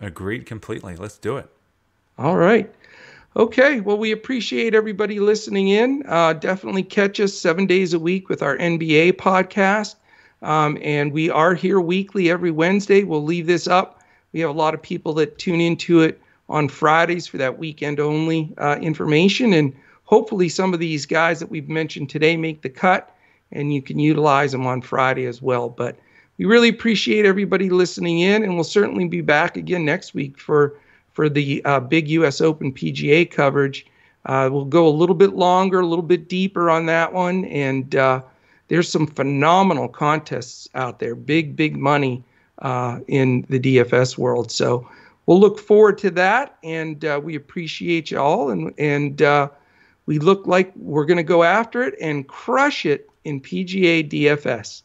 agreed 0.00 0.46
completely 0.46 0.96
let's 0.96 1.18
do 1.18 1.36
it 1.36 1.46
all 2.18 2.36
right 2.36 2.72
okay 3.36 3.80
well 3.80 3.98
we 3.98 4.12
appreciate 4.12 4.74
everybody 4.74 5.18
listening 5.20 5.68
in. 5.68 6.02
Uh, 6.06 6.32
definitely 6.32 6.82
catch 6.82 7.20
us 7.20 7.32
seven 7.32 7.66
days 7.66 7.94
a 7.94 7.98
week 7.98 8.28
with 8.28 8.42
our 8.42 8.56
nba 8.58 9.12
podcast. 9.12 9.96
Um, 10.42 10.76
and 10.82 11.12
we 11.12 11.30
are 11.30 11.54
here 11.54 11.80
weekly 11.80 12.30
every 12.30 12.50
wednesday. 12.50 13.04
We'll 13.04 13.24
leave 13.24 13.46
this 13.46 13.66
up. 13.66 14.02
We 14.32 14.40
have 14.40 14.50
a 14.50 14.54
lot 14.54 14.74
of 14.74 14.82
people 14.82 15.14
that 15.14 15.38
tune 15.38 15.60
into 15.60 16.00
it 16.00 16.20
on 16.48 16.68
fridays 16.68 17.26
for 17.26 17.38
that 17.38 17.58
weekend 17.58 18.00
only 18.00 18.52
uh, 18.58 18.78
information. 18.80 19.52
And 19.52 19.74
hopefully 20.04 20.48
some 20.48 20.74
of 20.74 20.80
these 20.80 21.06
guys 21.06 21.40
that 21.40 21.50
we've 21.50 21.68
mentioned 21.68 22.10
today 22.10 22.36
make 22.36 22.62
the 22.62 22.68
cut 22.68 23.14
and 23.52 23.72
you 23.72 23.82
can 23.82 23.98
utilize 23.98 24.52
them 24.52 24.66
on 24.66 24.82
Friday 24.82 25.26
as 25.26 25.40
well. 25.40 25.68
But 25.68 25.96
we 26.38 26.44
really 26.46 26.68
appreciate 26.68 27.24
everybody 27.24 27.70
listening 27.70 28.20
in, 28.20 28.42
and 28.42 28.54
we'll 28.54 28.64
certainly 28.64 29.06
be 29.06 29.20
back 29.20 29.56
again 29.56 29.84
next 29.84 30.14
week 30.14 30.38
for 30.38 30.78
for 31.12 31.28
the 31.28 31.64
uh, 31.64 31.80
big 31.80 32.08
U.S. 32.08 32.40
Open 32.40 32.72
PGA 32.72 33.30
coverage. 33.30 33.86
Uh, 34.26 34.48
we'll 34.52 34.64
go 34.64 34.86
a 34.86 34.90
little 34.90 35.14
bit 35.14 35.34
longer, 35.34 35.80
a 35.80 35.86
little 35.86 36.04
bit 36.04 36.28
deeper 36.28 36.70
on 36.70 36.86
that 36.86 37.12
one, 37.12 37.44
and 37.46 37.96
uh, 37.96 38.22
there's 38.68 38.88
some 38.88 39.06
phenomenal 39.06 39.88
contests 39.88 40.68
out 40.74 40.98
there, 40.98 41.14
big 41.14 41.56
big 41.56 41.76
money 41.76 42.22
uh, 42.60 43.00
in 43.08 43.44
the 43.48 43.58
DFS 43.58 44.16
world. 44.16 44.50
So 44.50 44.88
we'll 45.26 45.40
look 45.40 45.58
forward 45.58 45.98
to 45.98 46.10
that, 46.12 46.56
and 46.62 47.04
uh, 47.04 47.20
we 47.22 47.34
appreciate 47.34 48.10
you 48.10 48.18
all, 48.18 48.50
and 48.50 48.72
and 48.78 49.20
uh, 49.22 49.48
we 50.06 50.18
look 50.18 50.46
like 50.46 50.72
we're 50.76 51.04
going 51.04 51.16
to 51.16 51.22
go 51.22 51.42
after 51.42 51.82
it 51.82 51.94
and 52.00 52.26
crush 52.28 52.86
it 52.86 53.10
in 53.24 53.40
PGA 53.40 54.08
DFS. 54.08 54.82